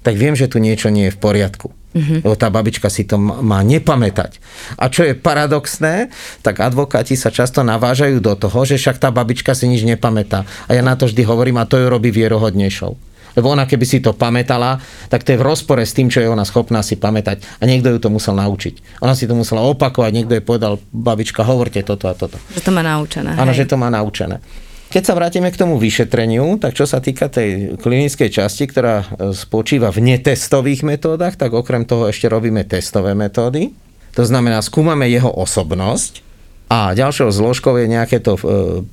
tak 0.03 0.19
viem, 0.19 0.35
že 0.35 0.51
tu 0.51 0.59
niečo 0.59 0.91
nie 0.91 1.11
je 1.11 1.15
v 1.15 1.21
poriadku. 1.23 1.71
Mm-hmm. 1.97 2.29
Lebo 2.29 2.37
tá 2.37 2.53
babička 2.53 2.93
si 2.93 3.09
to 3.09 3.17
má 3.17 3.65
nepamätať. 3.65 4.37
A 4.77 4.93
čo 4.93 5.01
je 5.09 5.17
paradoxné, 5.17 6.13
tak 6.45 6.61
advokáti 6.61 7.17
sa 7.17 7.33
často 7.33 7.65
navážajú 7.65 8.21
do 8.21 8.37
toho, 8.37 8.69
že 8.69 8.77
však 8.77 9.01
tá 9.01 9.09
babička 9.09 9.57
si 9.57 9.65
nič 9.65 9.81
nepamätá. 9.89 10.45
A 10.69 10.77
ja 10.77 10.85
na 10.85 10.93
to 10.93 11.09
vždy 11.09 11.25
hovorím, 11.25 11.57
a 11.57 11.65
to 11.65 11.81
ju 11.81 11.89
robí 11.89 12.13
vierohodnejšou. 12.13 13.17
Lebo 13.37 13.53
ona 13.53 13.69
keby 13.69 13.85
si 13.85 14.01
to 14.01 14.17
pamätala, 14.17 14.81
tak 15.13 15.21
to 15.21 15.37
je 15.37 15.41
v 15.41 15.45
rozpore 15.45 15.85
s 15.85 15.93
tým, 15.93 16.09
čo 16.09 16.25
je 16.25 16.29
ona 16.29 16.45
schopná 16.49 16.81
si 16.81 16.97
pamätať. 16.97 17.45
A 17.61 17.69
niekto 17.69 17.93
ju 17.93 18.01
to 18.01 18.09
musel 18.09 18.33
naučiť. 18.33 19.05
Ona 19.05 19.13
si 19.13 19.29
to 19.29 19.37
musela 19.37 19.61
opakovať, 19.61 20.11
niekto 20.13 20.33
jej 20.37 20.45
povedal, 20.45 20.81
babička, 20.89 21.45
hovorte 21.45 21.85
toto 21.85 22.09
a 22.09 22.17
toto. 22.17 22.41
Že 22.57 22.65
to 22.65 22.73
má 22.73 22.81
naučené. 22.81 23.37
Áno, 23.37 23.53
že 23.53 23.69
to 23.69 23.77
má 23.77 23.93
naučené. 23.93 24.41
Keď 24.87 25.03
sa 25.03 25.19
vrátime 25.19 25.51
k 25.51 25.59
tomu 25.59 25.83
vyšetreniu, 25.83 26.63
tak 26.63 26.79
čo 26.79 26.87
sa 26.87 27.03
týka 27.03 27.27
tej 27.27 27.75
klinickej 27.75 28.31
časti, 28.31 28.71
ktorá 28.71 29.03
e, 29.03 29.07
spočíva 29.35 29.91
v 29.91 30.15
netestových 30.15 30.87
metódach, 30.87 31.35
tak 31.35 31.51
okrem 31.51 31.83
toho 31.83 32.07
ešte 32.07 32.31
robíme 32.31 32.63
testové 32.63 33.19
metódy. 33.19 33.75
To 34.15 34.23
znamená, 34.23 34.63
skúmame 34.63 35.11
jeho 35.11 35.29
osobnosť 35.29 36.23
a 36.67 36.95
ďalšou 36.99 37.31
zložkou 37.31 37.79
je 37.79 37.87
nejaké 37.87 38.23
to 38.23 38.39
e, 38.39 38.43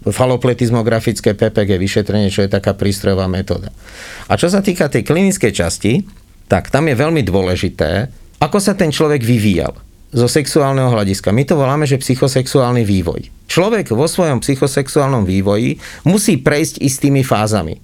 falopletizmografické 0.10 1.38
PPG 1.38 1.78
vyšetrenie, 1.78 2.34
čo 2.34 2.46
je 2.46 2.50
taká 2.50 2.74
prístrojová 2.74 3.30
metóda. 3.30 3.70
A 4.30 4.38
čo 4.38 4.50
sa 4.50 4.66
týka 4.66 4.90
tej 4.90 5.06
klinickej 5.06 5.52
časti, 5.54 6.06
tak 6.50 6.74
tam 6.74 6.90
je 6.90 6.98
veľmi 6.98 7.22
dôležité, 7.22 8.10
ako 8.42 8.58
sa 8.62 8.74
ten 8.74 8.94
človek 8.94 9.22
vyvíjal 9.22 9.74
zo 10.14 10.28
sexuálneho 10.30 10.94
hľadiska. 10.94 11.34
My 11.34 11.46
to 11.50 11.58
voláme, 11.58 11.90
že 11.90 11.98
psychosexuálny 11.98 12.86
vývoj. 12.86 13.43
Človek 13.54 13.94
vo 13.94 14.10
svojom 14.10 14.42
psychosexuálnom 14.42 15.30
vývoji 15.30 15.78
musí 16.10 16.42
prejsť 16.42 16.82
istými 16.82 17.22
fázami. 17.22 17.78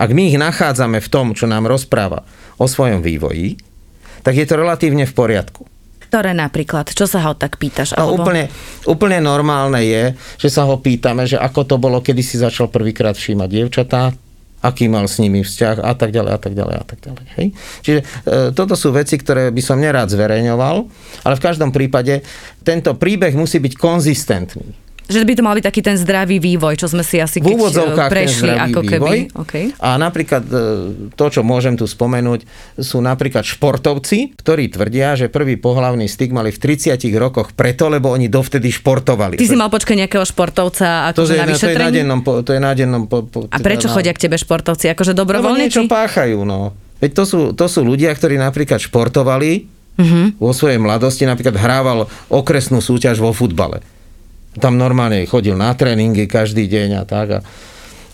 Ak 0.00 0.08
my 0.16 0.32
ich 0.32 0.40
nachádzame 0.40 0.96
v 0.96 1.12
tom, 1.12 1.36
čo 1.36 1.44
nám 1.44 1.68
rozpráva 1.68 2.24
o 2.56 2.64
svojom 2.64 3.04
vývoji, 3.04 3.60
tak 4.24 4.40
je 4.40 4.48
to 4.48 4.56
relatívne 4.56 5.04
v 5.04 5.12
poriadku. 5.12 5.68
Ktoré 6.08 6.32
napríklad? 6.32 6.88
Čo 6.88 7.04
sa 7.04 7.20
ho 7.28 7.36
tak 7.36 7.60
pýtaš? 7.60 7.92
No, 8.00 8.16
úplne, 8.16 8.48
úplne 8.88 9.20
normálne 9.20 9.84
je, 9.84 10.16
že 10.40 10.48
sa 10.48 10.64
ho 10.64 10.80
pýtame, 10.80 11.28
že 11.28 11.36
ako 11.36 11.68
to 11.68 11.76
bolo, 11.76 12.00
kedy 12.00 12.24
si 12.24 12.40
začal 12.40 12.72
prvýkrát 12.72 13.12
všímať 13.12 13.48
dievčatá, 13.52 14.16
aký 14.64 14.88
mal 14.88 15.04
s 15.04 15.20
nimi 15.20 15.44
vzťah 15.44 15.84
a 15.84 15.92
tak 15.92 16.16
ďalej 16.16 16.32
a 16.32 16.40
tak 16.40 16.56
ďalej 16.56 16.76
a 16.80 16.84
tak 16.88 16.98
ďalej. 17.04 17.24
Hej? 17.36 17.46
Čiže 17.84 18.00
e, 18.00 18.04
toto 18.56 18.72
sú 18.72 18.88
veci, 18.88 19.20
ktoré 19.20 19.52
by 19.52 19.60
som 19.60 19.76
nerád 19.76 20.08
zverejňoval, 20.08 20.76
ale 21.28 21.34
v 21.36 21.44
každom 21.44 21.76
prípade 21.76 22.24
tento 22.64 22.96
príbeh 22.96 23.36
musí 23.36 23.60
byť 23.60 23.76
konzistentný. 23.76 24.83
Že 25.04 25.20
by 25.20 25.34
to 25.34 25.42
mal 25.42 25.52
byť 25.52 25.64
taký 25.64 25.80
ten 25.80 25.94
zdravý 25.94 26.36
vývoj, 26.38 26.74
čo 26.74 26.86
sme 26.86 27.00
si 27.00 27.20
asi 27.20 27.36
V 27.36 27.44
keď 27.46 27.60
ten 27.68 27.92
prešli 28.08 28.50
ako 28.50 28.80
keby. 28.80 28.96
vývoj. 28.96 29.18
Okay. 29.36 29.64
A 29.76 29.94
napríklad 29.94 30.42
e, 30.42 30.56
to, 31.12 31.24
čo 31.28 31.40
môžem 31.40 31.74
tu 31.74 31.84
spomenúť, 31.84 32.48
sú 32.74 32.98
napríklad 32.98 33.44
športovci, 33.44 34.32
ktorí 34.34 34.70
tvrdia, 34.70 35.12
že 35.14 35.28
prvý 35.28 35.54
pohlavný 35.54 36.04
styk 36.04 36.30
mali 36.30 36.48
v 36.48 36.58
30 36.58 36.96
rokoch 37.14 37.52
preto, 37.52 37.86
lebo 37.86 38.08
oni 38.08 38.26
dovtedy 38.26 38.70
športovali. 38.70 39.36
Ty 39.36 39.44
si 39.44 39.54
mal 39.54 39.68
počkať 39.68 39.94
nejakého 39.98 40.24
športovca 40.24 41.10
to, 41.10 41.20
akože 41.20 41.32
je, 41.32 41.38
na 41.38 41.52
to 41.54 41.66
je 41.66 41.76
na 41.76 41.90
dennom, 41.90 42.20
to 42.22 42.50
je 42.50 42.60
na 42.60 42.72
dennom 42.72 43.02
po, 43.04 43.22
po, 43.22 43.38
A 43.46 43.56
prečo 43.58 43.86
na- 43.86 43.94
chodia 43.94 44.10
k 44.10 44.24
tebe 44.24 44.34
športovci? 44.34 44.88
Akože 44.88 45.12
Lebo 45.12 45.20
dobrovoľne? 45.20 45.60
niečo 45.62 45.84
či- 45.84 45.90
páchajú, 45.90 46.40
no. 46.42 46.72
Veď 46.96 47.10
to 47.12 47.24
sú, 47.24 47.40
to 47.52 47.66
sú 47.66 47.80
ľudia, 47.82 48.08
ktorí 48.08 48.36
napríklad 48.36 48.80
športovali 48.80 49.68
Mhm. 49.94 50.42
vo 50.42 50.50
svojej 50.50 50.74
mladosti, 50.76 51.22
napríklad 51.22 51.54
hrával 51.54 51.98
okresnú 52.26 52.80
súťaž 52.80 53.14
vo 53.16 53.30
futbale. 53.30 53.78
Tam 54.58 54.78
normálne 54.78 55.26
chodil 55.26 55.58
na 55.58 55.74
tréningy 55.74 56.30
každý 56.30 56.70
deň 56.70 56.88
a 57.00 57.02
tak. 57.02 57.28
A, 57.30 57.38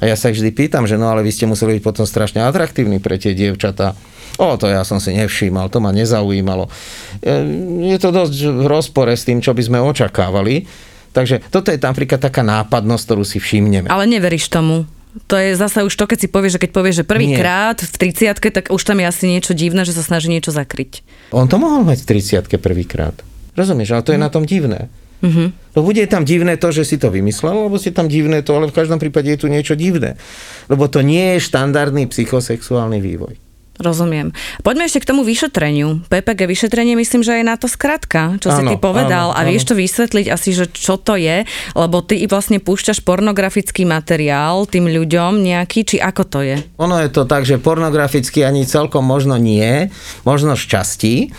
a 0.01 0.03
ja 0.09 0.17
sa 0.17 0.33
vždy 0.33 0.49
pýtam, 0.57 0.89
že 0.89 0.97
no 0.97 1.13
ale 1.13 1.21
vy 1.21 1.31
ste 1.33 1.45
museli 1.45 1.77
byť 1.79 1.83
potom 1.85 2.05
strašne 2.09 2.41
atraktívni 2.45 3.01
pre 3.01 3.21
tie 3.21 3.37
dievčatá. 3.37 3.93
O, 4.41 4.57
to 4.57 4.73
ja 4.73 4.81
som 4.89 4.97
si 4.97 5.13
nevšímal, 5.13 5.69
to 5.69 5.85
ma 5.85 5.93
nezaujímalo. 5.93 6.73
E, 7.21 7.93
Je 7.93 7.99
to 8.01 8.09
dosť 8.09 8.37
v 8.49 8.65
rozpore 8.65 9.13
s 9.13 9.29
tým, 9.29 9.45
čo 9.45 9.53
by 9.53 9.61
sme 9.61 9.79
očakávali. 9.85 10.65
Takže 11.11 11.43
toto 11.51 11.75
je 11.75 11.79
napríklad 11.83 12.23
taká 12.23 12.47
nápadnosť, 12.47 13.03
ktorú 13.05 13.25
si 13.27 13.43
všimneme. 13.43 13.91
Ale 13.91 14.07
neveríš 14.07 14.47
tomu. 14.49 14.87
To 15.27 15.35
je 15.35 15.59
zasa 15.59 15.83
už 15.83 15.91
to, 15.91 16.07
keď 16.07 16.19
si 16.23 16.29
povieš, 16.31 16.55
že 16.55 16.63
keď 16.63 16.71
povieš, 16.71 16.97
že 17.03 17.05
prvýkrát 17.05 17.77
v 17.83 17.95
30 18.15 18.55
tak 18.55 18.71
už 18.71 18.83
tam 18.87 19.03
je 19.03 19.07
asi 19.11 19.25
niečo 19.27 19.59
divné, 19.59 19.83
že 19.83 19.91
sa 19.91 20.07
snaží 20.07 20.31
niečo 20.31 20.55
zakryť. 20.55 21.03
On 21.35 21.51
to 21.51 21.59
mohol 21.59 21.83
mať 21.83 22.07
v 22.07 22.47
30 22.47 22.63
prvýkrát. 22.63 23.19
Rozumieš, 23.59 23.91
ale 23.91 24.07
to 24.07 24.15
je 24.15 24.23
na 24.23 24.31
tom 24.31 24.47
divné. 24.47 24.87
Mhm. 25.21 25.77
No 25.77 25.87
bude 25.87 26.03
tam 26.11 26.27
divné 26.27 26.59
to, 26.59 26.75
že 26.75 26.83
si 26.83 26.97
to 26.99 27.13
vymyslel, 27.15 27.55
alebo 27.55 27.79
si 27.79 27.95
tam 27.95 28.11
divné 28.11 28.43
to, 28.43 28.59
ale 28.59 28.67
v 28.67 28.75
každom 28.75 28.99
prípade 28.99 29.31
je 29.31 29.39
tu 29.39 29.47
niečo 29.47 29.79
divné. 29.79 30.19
Lebo 30.67 30.91
to 30.91 31.05
nie 31.05 31.39
je 31.39 31.47
štandardný 31.47 32.11
psychosexuálny 32.11 32.99
vývoj. 32.99 33.39
Rozumiem. 33.81 34.37
Poďme 34.61 34.85
ešte 34.85 35.01
k 35.01 35.09
tomu 35.09 35.25
vyšetreniu. 35.25 36.05
PPG 36.13 36.45
vyšetrenie, 36.45 37.01
myslím, 37.01 37.25
že 37.25 37.41
je 37.41 37.45
na 37.49 37.57
to 37.57 37.65
skratka, 37.65 38.37
čo 38.37 38.53
si 38.53 38.61
Áno, 38.61 38.71
ty 38.73 38.77
povedal. 38.77 39.33
áno, 39.33 39.37
a 39.37 39.41
vieš 39.49 39.65
áno. 39.65 39.69
to 39.73 39.81
vysvetliť 39.81 40.27
asi, 40.29 40.51
že 40.53 40.69
čo 40.69 41.01
to 41.01 41.17
je? 41.17 41.49
Lebo 41.73 42.05
ty 42.05 42.21
vlastne 42.29 42.61
púšťaš 42.61 43.01
pornografický 43.01 43.89
materiál 43.89 44.69
tým 44.69 44.85
ľuďom 44.85 45.41
nejaký, 45.41 45.81
či 45.89 45.97
ako 45.97 46.23
to 46.29 46.41
je? 46.45 46.57
Ono 46.77 47.01
je 47.01 47.09
to 47.09 47.25
tak, 47.25 47.49
že 47.49 47.57
pornograficky 47.57 48.45
ani 48.45 48.69
celkom 48.69 49.01
možno 49.01 49.41
nie, 49.41 49.89
možno 50.29 50.61
šťastí, 50.61 51.33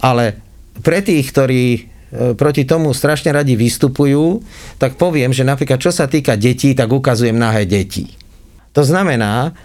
ale 0.00 0.40
pre 0.80 1.04
tých, 1.04 1.28
ktorí 1.36 1.91
proti 2.12 2.68
tomu 2.68 2.92
strašne 2.92 3.32
radi 3.32 3.56
vystupujú, 3.56 4.44
tak 4.76 5.00
poviem, 5.00 5.32
že 5.32 5.42
napríklad 5.42 5.80
čo 5.80 5.88
sa 5.88 6.04
týka 6.04 6.36
detí, 6.36 6.76
tak 6.76 6.92
ukazujem 6.92 7.34
nahé 7.34 7.64
deti. 7.64 8.12
To 8.72 8.84
znamená, 8.84 9.56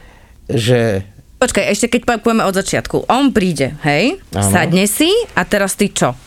že 0.48 1.04
Počkaj, 1.38 1.70
ešte 1.70 1.86
keď 1.92 2.18
povieme 2.18 2.42
od 2.42 2.56
začiatku. 2.56 3.06
On 3.14 3.30
príde, 3.30 3.78
hej, 3.86 4.18
Áno. 4.34 4.50
sadne 4.50 4.90
si 4.90 5.12
a 5.38 5.46
teraz 5.46 5.78
ty 5.78 5.94
čo? 5.94 6.18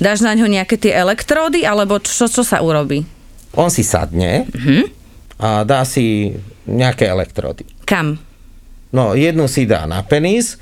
Dáš 0.00 0.24
na 0.24 0.32
ňo 0.32 0.48
nejaké 0.48 0.80
tie 0.80 0.96
elektródy, 0.96 1.68
alebo 1.68 2.00
čo, 2.00 2.24
čo 2.24 2.40
sa 2.40 2.64
urobí? 2.64 3.04
on 3.56 3.72
si 3.72 3.80
sadne 3.80 4.44
a 5.40 5.64
dá 5.64 5.80
si 5.88 6.36
nejaké 6.68 7.08
elektrody. 7.08 7.64
Kam? 7.88 8.20
No, 8.92 9.16
jednu 9.16 9.48
si 9.48 9.64
dá 9.64 9.88
na 9.88 10.04
penis 10.04 10.60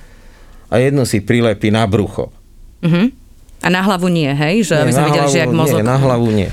a 0.70 0.78
jednu 0.78 1.02
si 1.02 1.18
prilepí 1.22 1.74
na 1.74 1.86
brucho. 1.86 2.30
Mhm. 2.82 3.23
A 3.64 3.72
na 3.72 3.80
hlavu 3.80 4.12
nie, 4.12 4.28
hej? 4.28 4.68
Že 4.68 4.74
aby 4.84 4.90
Nie, 4.92 4.94
sme 4.94 5.02
na 5.02 5.08
videli, 5.08 5.26
že 5.32 5.38
jak 5.40 5.48
hlavu 5.48 5.60
mozog. 5.64 5.78
Nie, 5.80 5.86
na 5.88 5.96
hlavu 5.96 6.28
nie. 6.28 6.50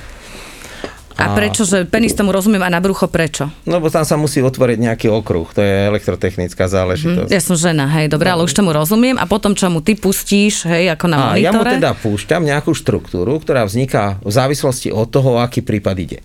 A 1.22 1.38
prečo, 1.38 1.68
že 1.70 1.86
penis 1.86 2.18
tomu 2.18 2.34
rozumiem 2.34 2.66
a 2.66 2.70
na 2.72 2.82
brucho 2.82 3.06
prečo? 3.06 3.52
No, 3.68 3.78
Lebo 3.78 3.94
tam 3.94 4.02
sa 4.02 4.18
musí 4.18 4.42
otvoriť 4.42 4.78
nejaký 4.82 5.08
okruh, 5.12 5.46
to 5.54 5.62
je 5.62 5.86
elektrotechnická 5.86 6.66
záležitosť. 6.66 7.30
Ja 7.30 7.38
som 7.38 7.54
žena, 7.54 7.86
hej, 7.86 8.10
dobre, 8.10 8.34
ale 8.34 8.42
už 8.42 8.54
tomu 8.58 8.74
rozumiem. 8.74 9.22
A 9.22 9.30
potom, 9.30 9.54
čo 9.54 9.70
mu 9.70 9.86
ty 9.86 9.94
pustíš, 9.94 10.66
hej, 10.66 10.90
ako 10.90 11.06
na 11.12 11.36
A 11.36 11.38
ja 11.38 11.54
mu 11.54 11.62
monitore? 11.62 11.78
teda 11.78 11.94
púšťam 11.94 12.42
nejakú 12.42 12.74
štruktúru, 12.74 13.38
ktorá 13.38 13.68
vzniká 13.70 14.18
v 14.26 14.34
závislosti 14.34 14.90
od 14.90 15.06
toho, 15.14 15.38
aký 15.38 15.62
prípad 15.62 15.96
ide. 16.02 16.20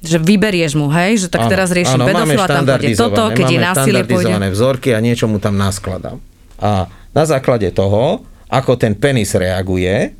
Že 0.00 0.18
vyberieš 0.24 0.80
mu, 0.80 0.88
hej, 0.90 1.26
že 1.26 1.26
tak 1.28 1.46
Áno, 1.46 1.50
teraz 1.52 1.68
riešim 1.70 2.00
pedofila, 2.00 2.46
tam 2.48 2.64
pôjde 2.64 2.96
toto, 2.96 3.22
keď 3.36 3.46
je 3.46 3.58
násilie, 3.60 4.02
pôjde. 4.02 4.34
vzorky 4.50 4.96
a 4.96 4.98
niečo 4.98 5.28
mu 5.28 5.38
tam 5.38 5.54
naskladám. 5.60 6.18
A 6.56 6.88
na 7.12 7.24
základe 7.28 7.68
toho, 7.70 8.24
ako 8.52 8.76
ten 8.76 8.92
penis 8.92 9.32
reaguje, 9.32 10.12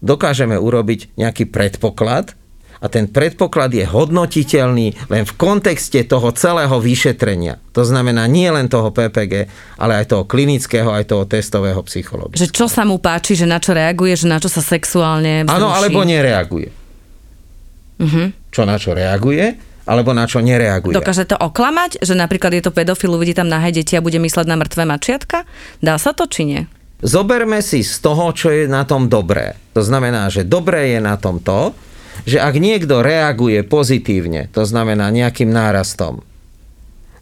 dokážeme 0.00 0.56
urobiť 0.56 1.20
nejaký 1.20 1.52
predpoklad 1.52 2.32
a 2.80 2.86
ten 2.92 3.08
predpoklad 3.08 3.72
je 3.72 3.84
hodnotiteľný 3.84 5.08
len 5.08 5.24
v 5.24 5.32
kontexte 5.40 6.04
toho 6.04 6.32
celého 6.36 6.76
vyšetrenia. 6.80 7.60
To 7.72 7.80
znamená 7.80 8.28
nie 8.28 8.48
len 8.48 8.68
toho 8.68 8.92
PPG, 8.92 9.48
ale 9.80 10.04
aj 10.04 10.12
toho 10.12 10.24
klinického, 10.28 10.92
aj 10.92 11.08
toho 11.08 11.24
testového 11.24 11.80
psychológa. 11.88 12.36
Že 12.36 12.52
čo 12.52 12.66
sa 12.68 12.84
mu 12.84 13.00
páči, 13.00 13.36
že 13.36 13.48
na 13.48 13.56
čo 13.56 13.72
reaguje, 13.72 14.12
že 14.16 14.28
na 14.28 14.36
čo 14.36 14.52
sa 14.52 14.60
sexuálne 14.60 15.48
Áno, 15.48 15.72
alebo 15.72 16.04
nereaguje. 16.04 16.68
Mhm. 18.00 18.52
Čo 18.52 18.68
na 18.68 18.76
čo 18.76 18.92
reaguje, 18.92 19.56
alebo 19.88 20.12
na 20.12 20.28
čo 20.28 20.44
nereaguje. 20.44 20.92
Dokáže 20.92 21.24
to 21.24 21.36
oklamať, 21.40 22.04
že 22.04 22.12
napríklad 22.16 22.52
je 22.52 22.68
to 22.68 22.72
pedofil, 22.72 23.16
uvidí 23.16 23.32
tam 23.32 23.48
nahé 23.48 23.72
deti 23.72 23.96
a 23.96 24.04
bude 24.04 24.20
mysleť 24.20 24.44
na 24.44 24.56
mŕtve 24.60 24.84
mačiatka? 24.84 25.48
Dá 25.80 25.96
sa 25.96 26.12
to, 26.12 26.28
či 26.28 26.44
nie? 26.44 26.62
Zoberme 27.02 27.64
si 27.64 27.82
z 27.82 27.98
toho, 27.98 28.30
čo 28.30 28.52
je 28.52 28.70
na 28.70 28.86
tom 28.86 29.10
dobré. 29.10 29.58
To 29.74 29.82
znamená, 29.82 30.30
že 30.30 30.46
dobré 30.46 30.94
je 30.94 31.00
na 31.02 31.18
tom 31.18 31.42
to, 31.42 31.74
že 32.22 32.38
ak 32.38 32.54
niekto 32.62 33.02
reaguje 33.02 33.66
pozitívne, 33.66 34.46
to 34.54 34.62
znamená 34.62 35.10
nejakým 35.10 35.50
nárastom, 35.50 36.22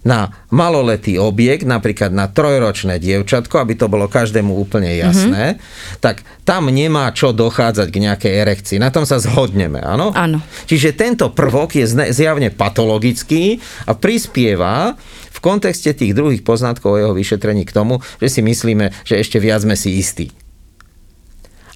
na 0.03 0.35
maloletý 0.51 1.15
objekt, 1.19 1.63
napríklad 1.63 2.11
na 2.11 2.27
trojročné 2.27 2.99
dievčatko, 2.99 3.63
aby 3.63 3.79
to 3.79 3.87
bolo 3.87 4.11
každému 4.11 4.51
úplne 4.51 4.91
jasné, 4.99 5.57
mm-hmm. 5.57 6.03
tak 6.03 6.27
tam 6.43 6.67
nemá 6.75 7.15
čo 7.15 7.31
dochádzať 7.31 7.89
k 7.89 8.03
nejakej 8.11 8.33
erekcii. 8.43 8.79
Na 8.83 8.91
tom 8.91 9.07
sa 9.07 9.23
zhodneme, 9.23 9.79
áno? 9.79 10.11
Áno. 10.13 10.43
Čiže 10.67 10.99
tento 10.99 11.31
prvok 11.31 11.79
je 11.79 11.87
zjavne 12.11 12.51
patologický 12.51 13.63
a 13.87 13.95
prispieva 13.95 14.99
v 15.33 15.39
kontexte 15.39 15.95
tých 15.95 16.19
druhých 16.19 16.43
poznatkov 16.43 16.99
o 16.99 17.01
jeho 17.01 17.15
vyšetrení 17.15 17.63
k 17.63 17.75
tomu, 17.75 18.03
že 18.19 18.29
si 18.29 18.41
myslíme, 18.43 18.91
že 19.07 19.23
ešte 19.23 19.39
viac 19.39 19.63
sme 19.63 19.79
si 19.79 20.03
istí. 20.03 20.35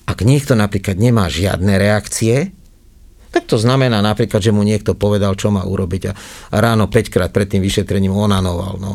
Ak 0.07 0.23
niekto 0.23 0.55
napríklad 0.55 0.99
nemá 0.99 1.27
žiadne 1.27 1.79
reakcie, 1.79 2.55
tak 3.31 3.45
to 3.45 3.61
znamená 3.61 4.01
napríklad, 4.01 4.41
že 4.41 4.55
mu 4.55 4.63
niekto 4.65 4.97
povedal, 4.97 5.37
čo 5.37 5.53
má 5.53 5.67
urobiť 5.67 6.03
a, 6.09 6.13
a 6.53 6.57
ráno 6.57 6.89
5 6.89 7.13
krát 7.13 7.31
pred 7.31 7.47
tým 7.51 7.61
vyšetrením 7.61 8.15
onanoval. 8.15 8.81
No. 8.81 8.93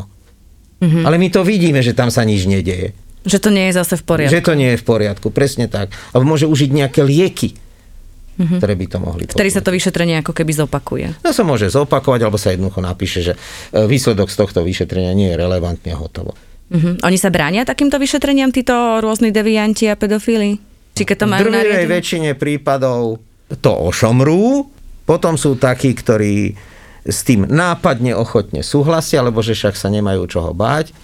Mm-hmm. 0.82 1.04
Ale 1.06 1.16
my 1.16 1.28
to 1.30 1.46
vidíme, 1.46 1.78
že 1.78 1.94
tam 1.94 2.10
sa 2.10 2.26
nič 2.26 2.50
nedeje. 2.50 2.90
Že 3.22 3.38
to 3.38 3.50
nie 3.54 3.70
je 3.70 3.74
zase 3.78 3.94
v 3.94 4.04
poriadku. 4.04 4.34
Že 4.34 4.42
to 4.42 4.54
nie 4.58 4.70
je 4.74 4.78
v 4.82 4.86
poriadku, 4.86 5.26
presne 5.30 5.70
tak. 5.70 5.94
Alebo 6.10 6.34
môže 6.34 6.50
užiť 6.50 6.70
nejaké 6.74 7.06
lieky, 7.06 7.54
mm-hmm. 7.54 8.58
ktoré 8.58 8.74
by 8.74 8.86
to 8.90 8.98
mohli 8.98 9.22
Vtedy 9.30 9.50
sa 9.54 9.62
to 9.62 9.70
vyšetrenie 9.70 10.18
ako 10.18 10.34
keby 10.34 10.50
zopakuje. 10.50 11.22
No 11.22 11.30
sa 11.30 11.46
môže 11.46 11.70
zopakovať, 11.70 12.20
alebo 12.26 12.34
sa 12.34 12.50
jednoducho 12.50 12.82
napíše, 12.82 13.22
že 13.22 13.32
e, 13.38 13.86
výsledok 13.86 14.26
z 14.26 14.36
tohto 14.42 14.66
vyšetrenia 14.66 15.14
nie 15.14 15.30
je 15.30 15.38
relevantný 15.38 15.94
a 15.94 15.98
hotovo. 16.02 16.34
Mhm. 16.74 17.06
Oni 17.06 17.18
sa 17.20 17.30
bránia 17.30 17.62
takýmto 17.62 18.02
vyšetreniam, 18.02 18.50
títo 18.50 18.98
rôzni 18.98 19.30
devianti 19.30 19.86
a 19.86 19.94
pedofíli? 19.94 20.58
Či 20.92 21.02
keď 21.06 21.16
to 21.22 21.26
V 21.28 21.30
majú 21.30 21.46
nariadené? 21.52 21.88
väčšine 21.88 22.30
prípadov 22.36 23.22
to 23.60 23.72
ošomrú, 23.92 24.70
potom 25.04 25.34
sú 25.36 25.58
takí, 25.58 25.92
ktorí 25.92 26.54
s 27.02 27.26
tým 27.26 27.50
nápadne 27.50 28.14
ochotne 28.14 28.62
súhlasia, 28.62 29.26
lebo 29.26 29.42
že 29.42 29.58
však 29.58 29.74
sa 29.74 29.90
nemajú 29.90 30.22
čoho 30.30 30.54
báť. 30.54 30.94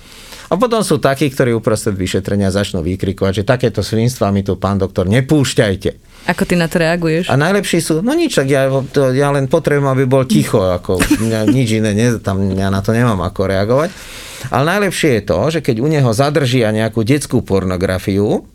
A 0.48 0.56
potom 0.56 0.80
sú 0.80 0.96
takí, 0.96 1.28
ktorí 1.28 1.52
uprostred 1.52 1.92
vyšetrenia 1.92 2.48
začnú 2.48 2.80
vykrikovať, 2.80 3.42
že 3.42 3.44
takéto 3.44 3.84
svinstva 3.84 4.32
mi 4.32 4.40
tu, 4.40 4.56
pán 4.56 4.80
doktor, 4.80 5.04
nepúšťajte. 5.04 6.24
Ako 6.24 6.48
ty 6.48 6.56
na 6.56 6.72
to 6.72 6.80
reaguješ? 6.80 7.28
A 7.28 7.36
najlepší 7.36 7.84
sú, 7.84 8.00
no 8.00 8.16
nič, 8.16 8.32
tak 8.32 8.48
ja, 8.48 8.72
to, 8.88 9.12
ja 9.12 9.28
len 9.28 9.44
potrebujem, 9.44 9.92
aby 9.92 10.04
bol 10.08 10.24
ticho, 10.24 10.64
ako 10.64 11.04
mňa, 11.20 11.52
nič 11.52 11.76
iné, 11.76 11.92
ne, 11.92 12.16
tam 12.16 12.40
ja 12.56 12.72
na 12.72 12.80
to 12.80 12.96
nemám 12.96 13.20
ako 13.28 13.44
reagovať. 13.44 13.92
Ale 14.48 14.64
najlepšie 14.78 15.20
je 15.20 15.22
to, 15.28 15.38
že 15.52 15.60
keď 15.60 15.76
u 15.84 15.88
neho 15.90 16.10
zadržia 16.16 16.72
nejakú 16.72 17.04
detskú 17.04 17.44
pornografiu, 17.44 18.48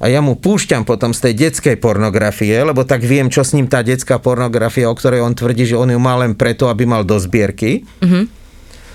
a 0.00 0.04
ja 0.12 0.20
mu 0.20 0.36
púšťam 0.36 0.84
potom 0.84 1.16
z 1.16 1.30
tej 1.30 1.48
detskej 1.48 1.76
pornografie, 1.80 2.52
lebo 2.52 2.84
tak 2.84 3.04
viem, 3.04 3.32
čo 3.32 3.44
s 3.44 3.56
ním 3.56 3.68
tá 3.68 3.80
detská 3.80 4.20
pornografia, 4.20 4.88
o 4.88 4.96
ktorej 4.96 5.24
on 5.24 5.32
tvrdí, 5.32 5.64
že 5.64 5.76
on 5.76 5.88
ju 5.88 6.00
má 6.00 6.16
len 6.20 6.36
preto, 6.36 6.68
aby 6.68 6.84
mal 6.84 7.02
do 7.02 7.16
zbierky, 7.16 7.84
mm-hmm. 8.00 8.24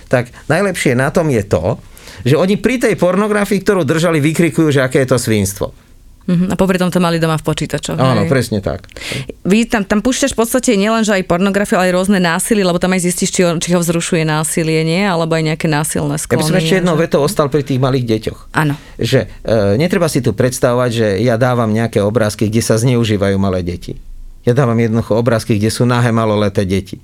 tak 0.09 0.29
najlepšie 0.45 0.93
na 0.93 1.09
tom 1.09 1.29
je 1.33 1.43
to, 1.45 1.81
že 2.21 2.37
oni 2.37 2.61
pri 2.61 2.77
tej 2.77 2.93
pornografii, 2.97 3.61
ktorú 3.65 3.81
držali, 3.81 4.21
vykrikujú, 4.21 4.69
že 4.69 4.85
aké 4.85 5.01
je 5.05 5.09
to 5.09 5.17
svinstvo. 5.17 5.73
Mhm. 6.31 6.45
A 6.47 6.55
popri 6.55 6.75
tom 6.75 6.87
to 6.87 6.97
mali 6.97 7.17
doma 7.17 7.35
v 7.35 7.43
počítačoch. 7.43 7.93
Áno, 7.93 8.23
hej? 8.23 8.29
presne 8.29 8.59
tak. 8.59 8.87
Vy 9.41 9.65
tam, 9.65 9.83
tam 9.83 9.99
púšťaš 9.99 10.31
v 10.31 10.39
podstate 10.39 10.73
nielen, 10.73 11.01
že 11.01 11.11
aj 11.13 11.25
pornografiu, 11.25 11.75
ale 11.75 11.87
aj 11.87 11.95
rôzne 11.97 12.17
násilie, 12.17 12.61
lebo 12.61 12.77
tam 12.77 12.89
aj 12.89 13.03
zistíš, 13.03 13.29
či, 13.29 13.41
ho- 13.41 13.57
či 13.57 13.69
ho 13.69 13.79
vzrušuje 13.79 14.23
násilie, 14.23 14.81
nie? 14.81 15.01
Alebo 15.01 15.33
aj 15.33 15.43
nejaké 15.45 15.67
násilné 15.67 16.15
Ja 16.15 16.21
sklony. 16.21 16.37
by 16.37 16.47
som 16.47 16.57
ešte 16.57 16.75
jednou 16.77 16.95
že- 16.95 17.03
vetou 17.03 17.19
ostal 17.19 17.47
pri 17.47 17.61
tých 17.61 17.77
malých 17.77 18.05
deťoch. 18.07 18.39
Áno. 18.53 18.73
Že 18.95 19.19
e, 19.21 19.27
netreba 19.75 20.05
si 20.05 20.19
tu 20.19 20.31
predstavovať, 20.31 20.89
že 20.89 21.07
ja 21.19 21.35
dávam 21.35 21.67
nejaké 21.67 21.99
obrázky, 21.99 22.47
kde 22.47 22.61
sa 22.61 22.75
zneužívajú 22.75 23.35
malé 23.35 23.59
deti. 23.61 23.99
Ja 24.41 24.53
dávam 24.53 24.73
jednoducho 24.75 25.13
obrázky, 25.13 25.55
kde 25.55 25.67
sú 25.67 25.83
nahé 25.83 26.09
maloleté 26.09 26.63
deti. 26.63 26.97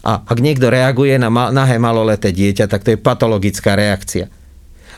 A 0.00 0.20
ak 0.20 0.38
niekto 0.38 0.68
reaguje 0.68 1.16
na 1.16 1.26
ma- 1.26 1.50
nahé 1.50 1.74
maloleté 1.76 2.30
dieťa, 2.30 2.66
tak 2.66 2.82
to 2.82 2.92
je 2.92 2.98
patologická 2.98 3.74
reakcia. 3.74 4.30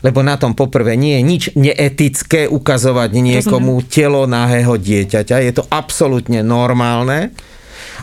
Lebo 0.01 0.25
na 0.25 0.37
tom 0.37 0.57
poprvé 0.57 0.97
nie 0.97 1.17
je 1.17 1.23
nič 1.23 1.43
neetické 1.53 2.49
ukazovať 2.49 3.13
niekomu 3.13 3.85
telo 3.85 4.25
nahého 4.25 4.77
dieťaťa. 4.77 5.45
Je 5.45 5.53
to 5.53 5.63
absolútne 5.69 6.41
normálne. 6.41 7.29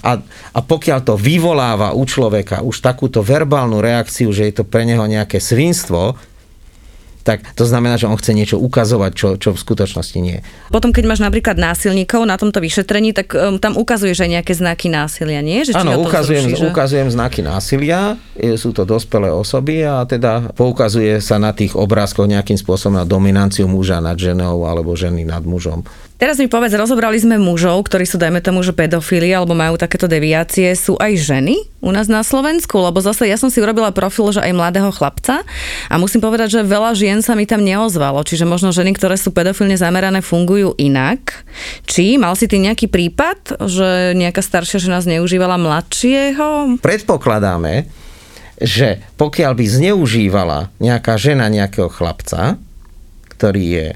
A, 0.07 0.23
a 0.55 0.61
pokiaľ 0.63 0.99
to 1.03 1.15
vyvoláva 1.19 1.91
u 1.91 2.07
človeka 2.07 2.63
už 2.63 2.79
takúto 2.79 3.19
verbálnu 3.19 3.83
reakciu, 3.83 4.31
že 4.31 4.47
je 4.47 4.63
to 4.63 4.65
pre 4.67 4.87
neho 4.87 5.03
nejaké 5.03 5.43
svinstvo, 5.43 6.15
tak 7.23 7.45
to 7.55 7.65
znamená, 7.69 8.01
že 8.01 8.09
on 8.09 8.17
chce 8.17 8.33
niečo 8.33 8.57
ukazovať, 8.57 9.13
čo, 9.13 9.29
čo 9.37 9.51
v 9.55 9.59
skutočnosti 9.59 10.19
nie. 10.19 10.41
Potom, 10.73 10.91
keď 10.91 11.05
máš 11.07 11.21
napríklad 11.21 11.61
násilníkov 11.61 12.25
na 12.25 12.41
tomto 12.41 12.63
vyšetrení, 12.63 13.13
tak 13.13 13.33
um, 13.37 13.61
tam 13.61 13.77
ukazuješ 13.77 14.25
aj 14.25 14.31
nejaké 14.41 14.53
znaky 14.57 14.89
násilia, 14.89 15.45
nie? 15.45 15.63
Že 15.65 15.77
Áno, 15.79 16.03
ukazujem, 16.03 16.49
vzruší, 16.49 16.63
že... 16.63 16.69
ukazujem 16.73 17.09
znaky 17.13 17.41
násilia, 17.45 18.17
sú 18.57 18.71
to 18.73 18.89
dospelé 18.89 19.29
osoby 19.29 19.85
a 19.85 20.03
teda 20.09 20.55
poukazuje 20.55 21.21
sa 21.21 21.37
na 21.37 21.53
tých 21.53 21.77
obrázkoch 21.77 22.31
nejakým 22.31 22.57
spôsobom 22.57 22.97
na 22.97 23.05
dominanciu 23.05 23.69
muža 23.69 24.01
nad 24.01 24.17
ženou 24.17 24.65
alebo 24.65 24.97
ženy 24.97 25.29
nad 25.29 25.45
mužom. 25.45 25.85
Teraz 26.19 26.35
mi 26.43 26.51
povedz, 26.51 26.75
rozobrali 26.75 27.15
sme 27.15 27.39
mužov, 27.39 27.87
ktorí 27.87 28.03
sú, 28.03 28.19
dajme 28.19 28.43
tomu, 28.43 28.67
že 28.67 28.75
pedofíli 28.75 29.31
alebo 29.31 29.55
majú 29.55 29.79
takéto 29.79 30.11
deviácie. 30.11 30.75
Sú 30.75 30.99
aj 30.99 31.15
ženy 31.15 31.63
u 31.79 31.95
nás 31.95 32.11
na 32.11 32.27
Slovensku? 32.27 32.75
Lebo 32.75 32.99
zase 32.99 33.31
ja 33.31 33.39
som 33.39 33.55
si 33.55 33.63
urobila 33.63 33.95
profil, 33.95 34.35
že 34.35 34.43
aj 34.43 34.51
mladého 34.51 34.91
chlapca 34.91 35.47
a 35.87 35.95
musím 35.95 36.19
povedať, 36.19 36.59
že 36.59 36.67
veľa 36.67 36.99
žien 36.99 37.23
sa 37.23 37.39
mi 37.39 37.47
tam 37.47 37.63
neozvalo. 37.63 38.27
Čiže 38.27 38.51
možno 38.51 38.75
ženy, 38.75 38.99
ktoré 38.99 39.15
sú 39.15 39.31
pedofilne 39.31 39.79
zamerané, 39.79 40.19
fungujú 40.19 40.75
inak. 40.75 41.47
Či 41.87 42.19
mal 42.19 42.35
si 42.35 42.51
ty 42.51 42.59
nejaký 42.59 42.91
prípad, 42.91 43.63
že 43.71 44.19
nejaká 44.19 44.43
staršia 44.43 44.83
žena 44.83 44.99
zneužívala 44.99 45.55
mladšieho? 45.55 46.83
Predpokladáme, 46.83 47.87
že 48.59 49.07
pokiaľ 49.15 49.55
by 49.55 49.65
zneužívala 49.71 50.75
nejaká 50.83 51.15
žena 51.15 51.47
nejakého 51.47 51.87
chlapca, 51.87 52.59
ktorý 53.39 53.65
je 53.71 53.89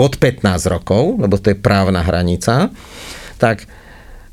pod 0.00 0.16
15 0.16 0.40
rokov, 0.72 1.20
lebo 1.20 1.36
to 1.36 1.52
je 1.52 1.60
právna 1.60 2.00
hranica, 2.00 2.72
tak 3.36 3.68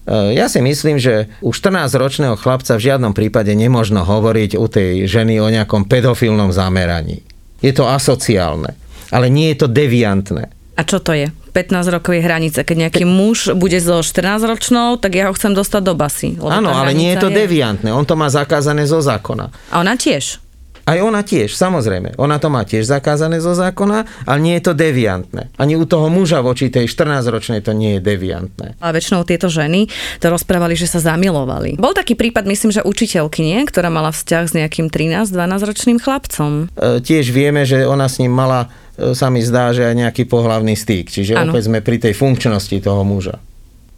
e, 0.07 0.31
ja 0.31 0.47
si 0.47 0.63
myslím, 0.63 0.95
že 0.95 1.27
u 1.43 1.51
14-ročného 1.51 2.39
chlapca 2.39 2.79
v 2.79 2.87
žiadnom 2.87 3.11
prípade 3.11 3.51
nemožno 3.51 4.07
hovoriť 4.07 4.55
u 4.55 4.63
tej 4.71 5.03
ženy 5.11 5.43
o 5.43 5.51
nejakom 5.51 5.83
pedofilnom 5.91 6.55
zameraní. 6.55 7.19
Je 7.59 7.75
to 7.75 7.83
asociálne, 7.83 8.79
ale 9.11 9.27
nie 9.27 9.51
je 9.51 9.59
to 9.59 9.67
deviantné. 9.67 10.55
A 10.79 10.87
čo 10.87 11.03
to 11.03 11.11
je? 11.11 11.27
15 11.51 11.89
rokov 11.89 12.15
je 12.15 12.23
hranica. 12.23 12.63
Keď 12.63 12.77
nejaký 12.87 13.03
muž 13.03 13.51
bude 13.51 13.81
so 13.83 13.99
14-ročnou, 13.99 14.95
tak 15.03 15.19
ja 15.19 15.27
ho 15.27 15.35
chcem 15.35 15.51
dostať 15.51 15.81
do 15.83 15.97
basy. 15.99 16.37
Áno, 16.37 16.71
ale 16.71 16.95
nie 16.95 17.11
je 17.11 17.27
to 17.27 17.33
deviantné. 17.33 17.91
On 17.91 18.07
to 18.07 18.15
má 18.15 18.31
zakázané 18.31 18.87
zo 18.87 19.03
zákona. 19.03 19.51
A 19.73 19.83
ona 19.83 19.99
tiež. 19.99 20.46
Aj 20.87 21.03
ona 21.03 21.19
tiež, 21.19 21.51
samozrejme. 21.51 22.15
Ona 22.15 22.39
to 22.39 22.47
má 22.47 22.63
tiež 22.63 22.87
zakázané 22.87 23.43
zo 23.43 23.51
zákona, 23.51 24.07
ale 24.23 24.39
nie 24.39 24.55
je 24.55 24.71
to 24.71 24.73
deviantné. 24.73 25.51
Ani 25.59 25.75
u 25.75 25.83
toho 25.83 26.07
muža 26.07 26.39
voči 26.39 26.71
tej 26.71 26.87
14-ročnej 26.87 27.59
to 27.59 27.75
nie 27.75 27.99
je 27.99 28.07
deviantné. 28.07 28.79
A 28.79 28.95
väčšinou 28.95 29.27
tieto 29.27 29.51
ženy 29.51 29.91
to 30.23 30.31
rozprávali, 30.31 30.79
že 30.79 30.87
sa 30.87 31.03
zamilovali. 31.03 31.75
Bol 31.75 31.91
taký 31.91 32.15
prípad, 32.15 32.47
myslím, 32.47 32.71
že 32.71 32.87
učiteľky, 32.87 33.43
nie? 33.43 33.59
Ktorá 33.67 33.91
mala 33.91 34.15
vzťah 34.15 34.43
s 34.47 34.55
nejakým 34.55 34.87
13-12 34.87 35.67
ročným 35.67 35.97
chlapcom. 35.99 36.71
E, 36.71 37.03
tiež 37.03 37.35
vieme, 37.35 37.67
že 37.67 37.83
ona 37.83 38.07
s 38.07 38.23
ním 38.23 38.31
mala, 38.31 38.71
e, 38.95 39.11
sa 39.11 39.27
mi 39.27 39.43
zdá, 39.43 39.75
že 39.75 39.83
aj 39.83 40.07
nejaký 40.07 40.23
pohlavný 40.23 40.79
styk. 40.79 41.11
Čiže 41.11 41.35
Áno. 41.35 41.51
opäť 41.51 41.67
sme 41.67 41.83
pri 41.83 41.99
tej 41.99 42.15
funkčnosti 42.15 42.79
toho 42.79 43.03
muža. 43.03 43.43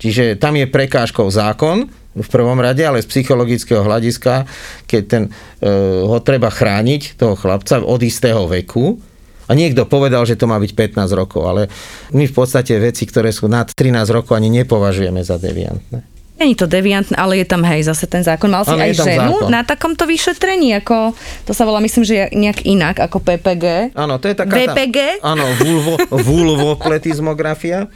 Čiže 0.02 0.42
tam 0.42 0.58
je 0.58 0.66
prekážkou 0.66 1.30
zákon 1.30 1.86
v 2.16 2.30
prvom 2.30 2.58
rade, 2.58 2.82
ale 2.82 3.06
z 3.06 3.08
psychologického 3.08 3.86
hľadiska, 3.86 4.50
keď 4.90 5.04
ten, 5.06 5.24
e, 5.62 5.70
ho 6.04 6.18
treba 6.22 6.50
chrániť, 6.50 7.16
toho 7.16 7.38
chlapca 7.38 7.82
od 7.82 8.02
istého 8.02 8.50
veku, 8.50 8.98
a 9.50 9.58
niekto 9.58 9.90
povedal, 9.90 10.30
že 10.30 10.38
to 10.38 10.46
má 10.46 10.62
byť 10.62 10.72
15 10.78 11.10
rokov, 11.18 11.42
ale 11.50 11.62
my 12.14 12.30
v 12.30 12.34
podstate 12.34 12.78
veci, 12.78 13.10
ktoré 13.10 13.34
sú 13.34 13.50
nad 13.50 13.66
13 13.66 14.06
rokov, 14.14 14.38
ani 14.38 14.54
nepovažujeme 14.62 15.26
za 15.26 15.42
deviantné. 15.42 16.06
Není 16.40 16.56
to 16.56 16.72
deviantné, 16.72 17.20
ale 17.20 17.44
je 17.44 17.50
tam 17.50 17.68
hej 17.68 17.84
zase 17.84 18.08
ten 18.08 18.24
zákon. 18.24 18.48
Mal 18.48 18.64
si 18.64 18.72
Áno, 18.72 18.80
aj 18.80 18.94
ženu 18.96 19.36
zákon. 19.44 19.52
na 19.52 19.62
takomto 19.68 20.08
vyšetrení, 20.08 20.72
ako, 20.80 21.12
to 21.44 21.52
sa 21.52 21.68
volá 21.68 21.84
myslím, 21.84 22.08
že 22.08 22.32
nejak 22.32 22.64
inak 22.64 22.96
ako 22.96 23.20
PPG. 23.20 23.92
Áno, 23.92 24.22
to 24.24 24.32
je 24.32 24.36
taká... 24.40 24.54
tá- 24.56 24.72
VPG? 24.72 25.20
Áno, 25.20 25.44
vulvo, 25.60 26.00
vulvopletizmografia. 26.32 27.92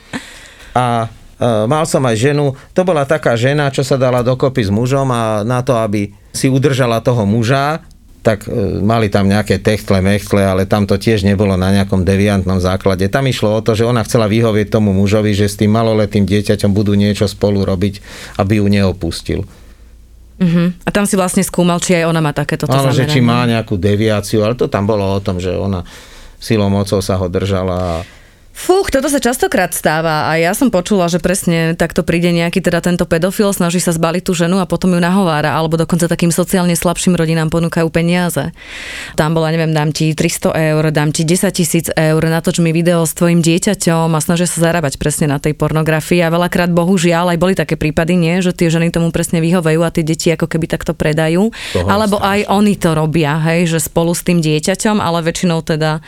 A 0.76 1.08
mal 1.42 1.84
som 1.90 2.04
aj 2.06 2.16
ženu, 2.20 2.54
to 2.74 2.82
bola 2.86 3.04
taká 3.08 3.34
žena, 3.34 3.74
čo 3.74 3.82
sa 3.82 3.98
dala 3.98 4.22
dokopy 4.22 4.68
s 4.68 4.72
mužom 4.72 5.10
a 5.10 5.42
na 5.42 5.66
to, 5.66 5.78
aby 5.78 6.14
si 6.34 6.50
udržala 6.50 7.02
toho 7.02 7.26
muža, 7.26 7.82
tak 8.24 8.48
e, 8.48 8.80
mali 8.80 9.12
tam 9.12 9.28
nejaké 9.28 9.60
techtle, 9.60 10.00
mechtle, 10.00 10.40
ale 10.40 10.64
tam 10.64 10.88
to 10.88 10.96
tiež 10.96 11.28
nebolo 11.28 11.60
na 11.60 11.76
nejakom 11.76 12.08
deviantnom 12.08 12.64
základe. 12.64 13.04
Tam 13.12 13.28
išlo 13.28 13.60
o 13.60 13.62
to, 13.62 13.76
že 13.76 13.84
ona 13.84 14.00
chcela 14.08 14.32
vyhovieť 14.32 14.72
tomu 14.72 14.96
mužovi, 14.96 15.36
že 15.36 15.52
s 15.52 15.60
tým 15.60 15.76
maloletým 15.76 16.24
dieťaťom 16.24 16.72
budú 16.72 16.96
niečo 16.96 17.28
spolu 17.28 17.68
robiť, 17.68 18.00
aby 18.40 18.64
ju 18.64 18.66
neopustil. 18.72 19.42
Uh-huh. 20.40 20.68
A 20.88 20.90
tam 20.90 21.04
si 21.04 21.20
vlastne 21.20 21.44
skúmal, 21.44 21.84
či 21.84 22.00
aj 22.00 22.10
ona 22.10 22.24
má 22.24 22.32
takéto 22.32 22.66
Áno, 22.66 22.96
že 22.96 23.06
či 23.06 23.20
má 23.20 23.44
nejakú 23.46 23.76
deviáciu, 23.76 24.42
ale 24.42 24.56
to 24.56 24.72
tam 24.72 24.88
bolo 24.88 25.04
o 25.04 25.20
tom, 25.20 25.38
že 25.38 25.54
ona 25.54 25.84
silou 26.40 26.72
mocou 26.72 27.04
sa 27.04 27.20
ho 27.20 27.28
držala 27.28 28.08
Fúch, 28.54 28.94
toto 28.94 29.10
sa 29.10 29.18
častokrát 29.18 29.74
stáva 29.74 30.30
a 30.30 30.38
ja 30.38 30.54
som 30.54 30.70
počula, 30.70 31.10
že 31.10 31.18
presne 31.18 31.74
takto 31.74 32.06
príde 32.06 32.30
nejaký 32.30 32.62
teda 32.62 32.86
tento 32.86 33.10
pedofil, 33.10 33.50
snaží 33.50 33.82
sa 33.82 33.90
zbaliť 33.90 34.30
tú 34.30 34.38
ženu 34.38 34.62
a 34.62 34.70
potom 34.70 34.94
ju 34.94 35.02
nahovára, 35.02 35.58
alebo 35.58 35.74
dokonca 35.74 36.06
takým 36.06 36.30
sociálne 36.30 36.78
slabším 36.78 37.18
rodinám 37.18 37.50
ponúkajú 37.50 37.90
peniaze. 37.90 38.54
Tam 39.18 39.34
bola, 39.34 39.50
neviem, 39.50 39.74
dám 39.74 39.90
ti 39.90 40.14
300 40.14 40.54
eur, 40.70 40.84
dám 40.94 41.10
ti 41.10 41.26
10 41.26 41.50
tisíc 41.50 41.90
eur, 41.98 42.22
natoč 42.22 42.62
mi 42.62 42.70
video 42.70 43.02
s 43.02 43.18
tvojim 43.18 43.42
dieťaťom 43.42 44.14
a 44.14 44.20
snažia 44.22 44.46
sa 44.46 44.70
zarábať 44.70 45.02
presne 45.02 45.34
na 45.34 45.42
tej 45.42 45.58
pornografii 45.58 46.22
a 46.22 46.30
veľakrát 46.30 46.70
bohužiaľ 46.70 47.34
aj 47.34 47.42
boli 47.42 47.58
také 47.58 47.74
prípady, 47.74 48.22
nie, 48.22 48.38
že 48.46 48.54
tie 48.54 48.70
ženy 48.70 48.94
tomu 48.94 49.10
presne 49.10 49.42
vyhovejú 49.42 49.82
a 49.82 49.90
tie 49.90 50.06
deti 50.06 50.30
ako 50.30 50.46
keby 50.46 50.70
takto 50.70 50.94
predajú, 50.94 51.50
Toho 51.74 51.90
alebo 51.90 52.22
aj 52.22 52.46
oni 52.54 52.78
to 52.78 52.94
robia, 52.94 53.34
hej, 53.50 53.66
že 53.66 53.82
spolu 53.82 54.14
s 54.14 54.22
tým 54.22 54.46
dieťaťom, 54.46 55.02
ale 55.02 55.26
väčšinou 55.26 55.66
teda 55.66 56.06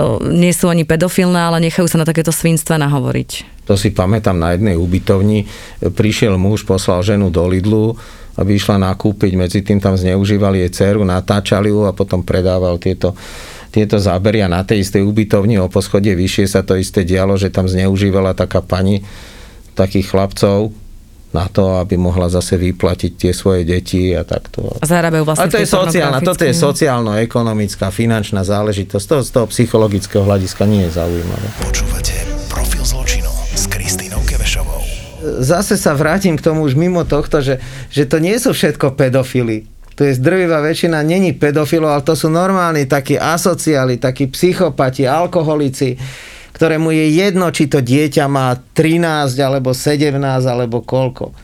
o, 0.00 0.16
nie 0.24 0.56
sú 0.56 0.72
ani 0.72 0.88
pedofilné, 0.88 1.36
ale 1.36 1.60
nechajú 1.74 1.90
sa 1.90 1.98
na 1.98 2.06
takéto 2.06 2.30
svinstva 2.30 2.78
nahovoriť. 2.78 3.58
To 3.66 3.74
si 3.74 3.90
pamätám 3.90 4.38
na 4.38 4.54
jednej 4.54 4.78
ubytovni. 4.78 5.50
Prišiel 5.82 6.38
muž, 6.38 6.62
poslal 6.62 7.02
ženu 7.02 7.34
do 7.34 7.42
Lidlu, 7.50 7.98
aby 8.38 8.54
išla 8.54 8.78
nakúpiť. 8.78 9.34
Medzi 9.34 9.66
tým 9.66 9.82
tam 9.82 9.98
zneužívali 9.98 10.62
jej 10.62 10.70
dceru, 10.70 11.02
natáčali 11.02 11.74
ju 11.74 11.82
a 11.82 11.90
potom 11.90 12.22
predával 12.22 12.78
tieto, 12.78 13.18
tieto 13.74 13.98
záberia 13.98 14.46
na 14.46 14.62
tej 14.62 14.86
istej 14.86 15.02
ubytovni 15.02 15.58
o 15.58 15.66
poschodie 15.66 16.14
vyššie 16.14 16.46
sa 16.46 16.62
to 16.62 16.78
isté 16.78 17.02
dialo, 17.02 17.34
že 17.34 17.50
tam 17.50 17.66
zneužívala 17.66 18.38
taká 18.38 18.62
pani 18.62 19.02
takých 19.74 20.14
chlapcov 20.14 20.70
na 21.34 21.50
to, 21.50 21.82
aby 21.82 21.98
mohla 21.98 22.30
zase 22.30 22.54
vyplatiť 22.54 23.12
tie 23.18 23.32
svoje 23.34 23.66
deti 23.66 24.14
a 24.14 24.22
takto. 24.22 24.78
A 24.78 24.86
zarábajú 24.86 25.26
vlastne 25.26 25.50
Ale 25.50 25.54
to 25.58 25.60
je 25.60 25.68
sociálna, 25.68 26.18
toto 26.22 26.46
je 26.46 26.54
sociálno-ekonomická, 26.54 27.90
finančná 27.90 28.46
záležitosť. 28.46 29.04
To 29.10 29.16
z 29.20 29.30
toho 29.34 29.46
psychologického 29.50 30.22
hľadiska 30.22 30.62
nie 30.70 30.86
je 30.86 30.94
zaujímavé. 30.94 31.46
Počúvate 31.58 32.14
Profil 32.46 32.86
zločinu 32.86 33.30
s 33.50 33.66
Kristýnou 33.66 34.22
Kevešovou. 34.22 34.80
Zase 35.42 35.74
sa 35.74 35.98
vrátim 35.98 36.38
k 36.38 36.44
tomu 36.46 36.62
už 36.62 36.78
mimo 36.78 37.02
tohto, 37.02 37.42
že, 37.42 37.58
že 37.90 38.06
to 38.06 38.22
nie 38.22 38.38
sú 38.38 38.54
všetko 38.54 38.94
pedofily. 38.94 39.66
To 39.94 40.02
je 40.02 40.18
zdrvivá 40.18 40.58
väčšina, 40.58 41.06
není 41.06 41.34
pedofilov, 41.34 41.90
ale 41.98 42.02
to 42.02 42.18
sú 42.18 42.26
normálni 42.26 42.86
takí 42.86 43.14
asociáli, 43.14 44.02
takí 44.02 44.26
psychopati, 44.26 45.06
alkoholici, 45.06 45.94
ktorému 46.54 46.88
je 46.88 47.06
jedno, 47.12 47.50
či 47.50 47.66
to 47.66 47.82
dieťa 47.82 48.24
má 48.26 48.54
13 48.54 49.34
alebo 49.42 49.74
17 49.74 50.14
alebo 50.40 50.80
koľko. 50.80 51.34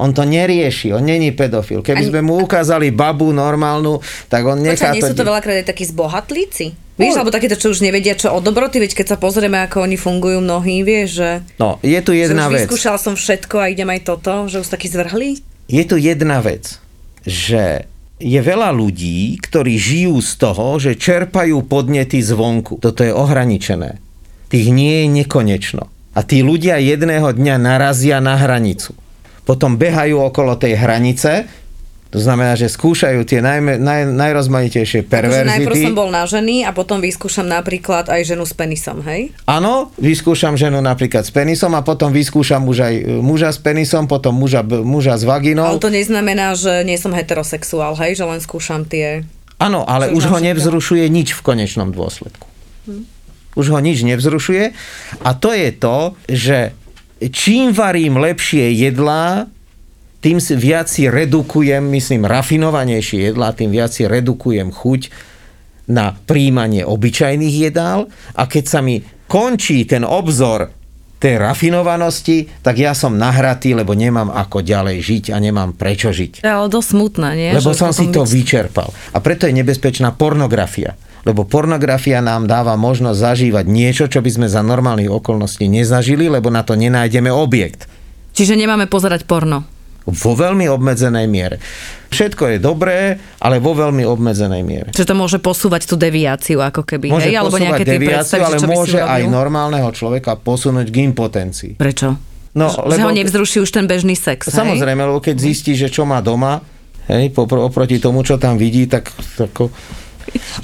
On 0.00 0.16
to 0.16 0.24
nerieši, 0.24 0.96
on 0.96 1.04
není 1.04 1.28
pedofil. 1.28 1.84
Keby 1.84 2.04
Ani- 2.04 2.08
sme 2.08 2.20
mu 2.24 2.40
ukázali 2.40 2.88
babu 2.88 3.32
normálnu, 3.32 4.00
tak 4.32 4.48
on 4.48 4.56
nechá 4.56 4.88
Počkaj, 4.88 4.96
nie 4.96 5.04
sú 5.04 5.12
to 5.12 5.28
veľakrát 5.28 5.60
aj 5.60 5.68
takí 5.68 5.84
zbohatlíci? 5.84 6.72
Vieš, 6.96 7.16
alebo 7.16 7.32
takíto, 7.32 7.56
čo 7.56 7.72
už 7.72 7.80
nevedia, 7.80 8.12
čo 8.12 8.28
o 8.28 8.40
dobroty, 8.40 8.76
veď 8.76 8.92
keď 8.92 9.06
sa 9.12 9.16
pozrieme, 9.16 9.56
ako 9.64 9.88
oni 9.88 9.96
fungujú 9.96 10.40
mnohí, 10.40 10.84
vieš, 10.84 11.20
že, 11.20 11.30
No, 11.56 11.80
je 11.80 11.96
tu 12.00 12.12
jedna 12.12 12.48
vec. 12.48 12.68
vyskúšal 12.68 13.00
som 13.00 13.16
všetko 13.16 13.56
a 13.56 13.72
idem 13.72 13.88
aj 13.88 14.00
toto, 14.04 14.48
že 14.48 14.60
už 14.60 14.68
taký 14.68 14.88
zvrhlí? 14.88 15.40
je 15.70 15.84
tu 15.86 15.96
jedna 15.96 16.42
vec, 16.42 16.76
že 17.24 17.88
je 18.20 18.36
veľa 18.36 18.68
ľudí, 18.74 19.40
ktorí 19.40 19.80
žijú 19.80 20.20
z 20.20 20.32
toho, 20.36 20.76
že 20.76 20.92
čerpajú 20.92 21.64
podnety 21.64 22.20
zvonku. 22.20 22.76
Toto 22.76 23.00
je 23.00 23.16
ohraničené. 23.16 23.96
Tých 24.50 24.66
nie 24.74 25.06
je 25.06 25.24
nekonečno. 25.24 25.86
A 26.10 26.20
tí 26.26 26.42
ľudia 26.42 26.82
jedného 26.82 27.30
dňa 27.30 27.56
narazia 27.56 28.18
na 28.18 28.34
hranicu. 28.34 28.98
Potom 29.46 29.78
behajú 29.78 30.18
okolo 30.18 30.58
tej 30.58 30.74
hranice, 30.74 31.46
to 32.10 32.18
znamená, 32.18 32.58
že 32.58 32.66
skúšajú 32.66 33.22
tie 33.22 33.38
najmä, 33.38 33.78
naj, 33.78 34.10
najrozmanitejšie 34.18 35.06
Takže 35.06 35.46
najprv 35.46 35.74
som 35.78 35.94
perverzity. 35.94 35.94
bol 35.94 36.10
na 36.10 36.26
ženy 36.26 36.66
a 36.66 36.74
potom 36.74 36.98
vyskúšam 36.98 37.46
napríklad 37.46 38.10
aj 38.10 38.34
ženu 38.34 38.42
s 38.42 38.50
penisom, 38.50 38.98
hej? 39.06 39.30
Áno, 39.46 39.94
vyskúšam 39.94 40.58
ženu 40.58 40.82
napríklad 40.82 41.22
s 41.22 41.30
penisom 41.30 41.70
a 41.78 41.86
potom 41.86 42.10
vyskúšam 42.10 42.66
už 42.66 42.78
aj 42.82 42.94
e, 42.98 43.02
muža 43.22 43.54
s 43.54 43.62
penisom, 43.62 44.10
potom 44.10 44.34
muža, 44.34 44.66
muža 44.66 45.14
s 45.14 45.22
vaginou. 45.22 45.62
Ale 45.62 45.78
to 45.78 45.86
neznamená, 45.86 46.58
že 46.58 46.82
nie 46.82 46.98
som 46.98 47.14
heterosexuál, 47.14 47.94
hej? 48.02 48.18
Že 48.18 48.24
len 48.26 48.40
skúšam 48.42 48.82
tie... 48.82 49.22
Áno, 49.62 49.86
ale 49.86 50.10
už 50.10 50.34
ho 50.34 50.42
nevzrušuje 50.42 51.06
nič 51.06 51.38
v 51.38 51.40
konečnom 51.46 51.94
dôsledku. 51.94 52.50
Už 53.58 53.74
ho 53.74 53.78
nič 53.82 54.06
nevzrušuje 54.06 54.64
a 55.26 55.30
to 55.34 55.50
je 55.50 55.70
to, 55.74 55.98
že 56.30 56.58
čím 57.28 57.74
varím 57.74 58.16
lepšie 58.16 58.72
jedlá, 58.78 59.50
tým 60.20 60.36
si 60.36 60.52
viac 60.56 60.86
si 60.88 61.08
redukujem, 61.08 61.80
myslím, 61.80 62.28
rafinovanejšie 62.28 63.32
jedlá, 63.32 63.56
tým 63.56 63.72
viac 63.72 63.92
si 63.92 64.04
redukujem 64.04 64.68
chuť 64.68 65.10
na 65.90 66.14
príjmanie 66.14 66.86
obyčajných 66.86 67.56
jedál 67.72 68.06
a 68.36 68.42
keď 68.46 68.64
sa 68.68 68.80
mi 68.80 69.02
končí 69.26 69.82
ten 69.88 70.06
obzor 70.06 70.70
tej 71.20 71.36
rafinovanosti, 71.36 72.48
tak 72.64 72.80
ja 72.80 72.96
som 72.96 73.20
nahratý, 73.20 73.76
lebo 73.76 73.92
nemám 73.92 74.32
ako 74.32 74.64
ďalej 74.64 75.04
žiť 75.04 75.24
a 75.30 75.36
nemám 75.36 75.76
prečo 75.76 76.08
žiť. 76.08 76.40
Ale 76.40 76.72
dosť 76.72 76.88
smutné, 76.96 77.28
nie? 77.36 77.50
Lebo 77.52 77.76
Že 77.76 77.76
som 77.76 77.92
si 77.92 78.08
to 78.08 78.24
vyčerpal. 78.24 78.88
A 79.12 79.20
preto 79.20 79.44
je 79.44 79.52
nebezpečná 79.52 80.16
pornografia. 80.16 80.96
Lebo 81.28 81.44
pornografia 81.44 82.24
nám 82.24 82.48
dáva 82.48 82.80
možnosť 82.80 83.18
zažívať 83.20 83.64
niečo, 83.68 84.04
čo 84.08 84.24
by 84.24 84.30
sme 84.32 84.46
za 84.48 84.64
normálnych 84.64 85.12
okolností 85.12 85.68
nezažili, 85.68 86.32
lebo 86.32 86.48
na 86.48 86.64
to 86.64 86.72
nenájdeme 86.76 87.28
objekt. 87.28 87.84
Čiže 88.32 88.56
nemáme 88.56 88.88
pozerať 88.88 89.28
porno. 89.28 89.68
Vo 90.08 90.32
veľmi 90.32 90.64
obmedzenej 90.64 91.28
miere. 91.28 91.60
Všetko 92.08 92.56
je 92.56 92.58
dobré, 92.58 93.20
ale 93.36 93.60
vo 93.60 93.76
veľmi 93.76 94.00
obmedzenej 94.02 94.62
miere. 94.64 94.88
Čiže 94.96 95.12
to 95.12 95.14
môže 95.14 95.38
posúvať 95.38 95.84
tú 95.84 96.00
deviáciu, 96.00 96.64
ako 96.64 96.88
keby, 96.88 97.12
Môže 97.12 97.28
hej? 97.28 97.36
Alebo 97.36 97.60
nejaké 97.60 97.84
deviáciu, 97.84 98.40
ale 98.40 98.56
môže 98.64 98.96
aj 98.96 99.28
normálneho 99.28 99.92
človeka 99.92 100.40
posunúť 100.40 100.88
k 100.88 101.04
impotencii. 101.04 101.72
Prečo? 101.76 102.16
No, 102.50 102.66
Že 102.66 103.06
ho 103.06 103.12
nevzruší 103.14 103.62
už 103.62 103.70
ten 103.70 103.86
bežný 103.86 104.18
sex, 104.18 104.50
hej? 104.50 104.56
Samozrejme, 104.56 105.04
lebo 105.04 105.20
keď 105.22 105.36
zistí, 105.38 105.76
že 105.78 105.86
čo 105.86 106.02
má 106.08 106.18
doma, 106.24 106.64
hej, 107.06 107.30
popr- 107.30 107.62
oproti 107.62 108.02
tomu, 108.02 108.26
čo 108.26 108.40
tam 108.40 108.56
vidí, 108.58 108.88
tak 108.88 109.12
tako... 109.36 109.70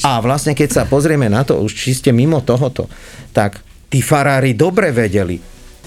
A 0.04 0.20
vlastne, 0.22 0.54
keď 0.54 0.68
sa 0.70 0.82
pozrieme 0.84 1.26
na 1.26 1.42
to, 1.42 1.58
už 1.60 1.72
čiste 1.74 2.10
mimo 2.10 2.42
tohoto, 2.42 2.86
tak 3.32 3.62
tí 3.90 4.02
farári 4.02 4.54
dobre 4.54 4.90
vedeli, 4.92 5.38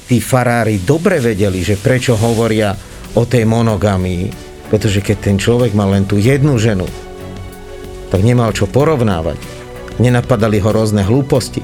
tí 0.08 0.18
farári 0.18 0.82
dobre 0.82 1.22
vedeli, 1.22 1.62
že 1.62 1.78
prečo 1.78 2.18
hovoria 2.18 2.74
o 3.18 3.24
tej 3.26 3.46
monogamii, 3.46 4.26
pretože 4.70 5.02
keď 5.02 5.18
ten 5.18 5.38
človek 5.42 5.74
mal 5.74 5.94
len 5.94 6.06
tú 6.06 6.18
jednu 6.18 6.58
ženu, 6.62 6.86
tak 8.10 8.26
nemal 8.26 8.54
čo 8.54 8.66
porovnávať. 8.66 9.38
Nenapadali 10.02 10.58
ho 10.64 10.70
rôzne 10.72 11.06
hlúposti. 11.06 11.62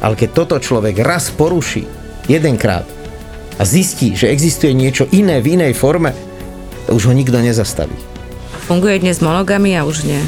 Ale 0.00 0.16
keď 0.16 0.30
toto 0.32 0.56
človek 0.58 1.00
raz 1.00 1.32
poruší, 1.32 1.84
jedenkrát, 2.28 2.84
a 3.60 3.62
zistí, 3.68 4.16
že 4.16 4.32
existuje 4.32 4.72
niečo 4.72 5.04
iné 5.12 5.44
v 5.44 5.60
inej 5.60 5.76
forme, 5.76 6.16
to 6.88 6.96
už 6.96 7.12
ho 7.12 7.14
nikto 7.14 7.36
nezastaví. 7.36 7.92
Funguje 8.64 9.04
dnes 9.04 9.20
monogamy 9.20 9.76
a 9.76 9.84
už 9.84 10.08
nie. 10.08 10.20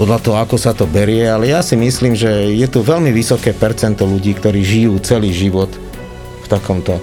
Podľa 0.00 0.18
toho, 0.24 0.36
ako 0.40 0.56
sa 0.56 0.72
to 0.72 0.88
berie, 0.88 1.28
ale 1.28 1.52
ja 1.52 1.60
si 1.60 1.76
myslím, 1.76 2.16
že 2.16 2.56
je 2.56 2.64
tu 2.64 2.80
veľmi 2.80 3.12
vysoké 3.12 3.52
percento 3.52 4.08
ľudí, 4.08 4.32
ktorí 4.32 4.64
žijú 4.64 4.96
celý 5.04 5.28
život 5.28 5.68
v 6.40 6.46
takomto 6.48 6.96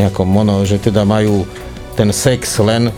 nejakom 0.00 0.24
mono, 0.24 0.64
že 0.64 0.80
teda 0.80 1.04
majú 1.04 1.44
ten 1.92 2.08
sex 2.16 2.56
len 2.64 2.88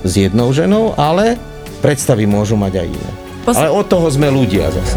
s 0.00 0.12
jednou 0.16 0.48
ženou, 0.56 0.96
ale 0.96 1.36
predstavy 1.84 2.24
môžu 2.24 2.56
mať 2.56 2.80
aj 2.80 2.88
iné. 2.88 3.10
Pos- 3.44 3.60
Ale 3.60 3.68
od 3.68 3.84
toho 3.84 4.08
sme 4.08 4.32
ľudia 4.32 4.72
zase. 4.72 4.96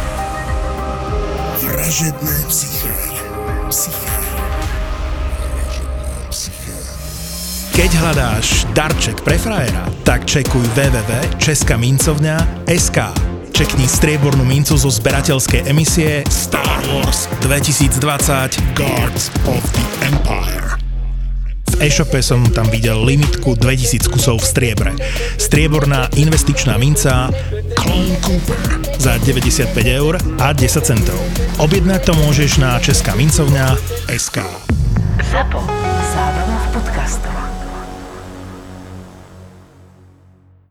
Vražedné 1.81 2.45
psyché. 2.45 2.93
Psyché. 6.29 6.77
Keď 7.73 7.89
hľadáš 7.97 8.69
darček 8.77 9.25
pre 9.25 9.41
frajera, 9.41 9.89
tak 10.05 10.29
čekuj 10.29 10.61
www.českamincovňa.sk 10.77 12.97
Čekni 13.49 13.89
striebornú 13.89 14.45
mincu 14.45 14.77
zo 14.77 14.93
zberateľskej 14.93 15.73
emisie 15.73 16.21
Star 16.29 16.85
Wars 16.93 17.25
2020 17.49 17.97
Guards 18.77 19.33
of 19.49 19.65
the 19.73 19.85
Empire. 20.05 20.77
E-shope 21.81 22.21
som 22.21 22.45
tam 22.53 22.69
videl 22.69 23.01
limitku 23.01 23.57
2000 23.57 24.05
kusov 24.05 24.37
v 24.37 24.45
striebre. 24.45 24.93
Strieborná 25.41 26.13
investičná 26.13 26.77
minca 26.77 27.33
Clone 27.81 28.15
Cooper 28.21 28.61
za 29.01 29.17
95 29.17 29.73
eur 29.89 30.13
a 30.37 30.53
10 30.53 30.85
centov. 30.85 31.17
Objednať 31.57 32.05
to 32.05 32.13
môžeš 32.13 32.61
na 32.61 32.77
Česká 32.77 33.17
mincovňa 33.17 33.73
SK. 34.13 34.45
ZAPO. 35.33 35.59
Zábrná 36.13 36.57
v 36.61 36.67
podcastov. 36.77 37.50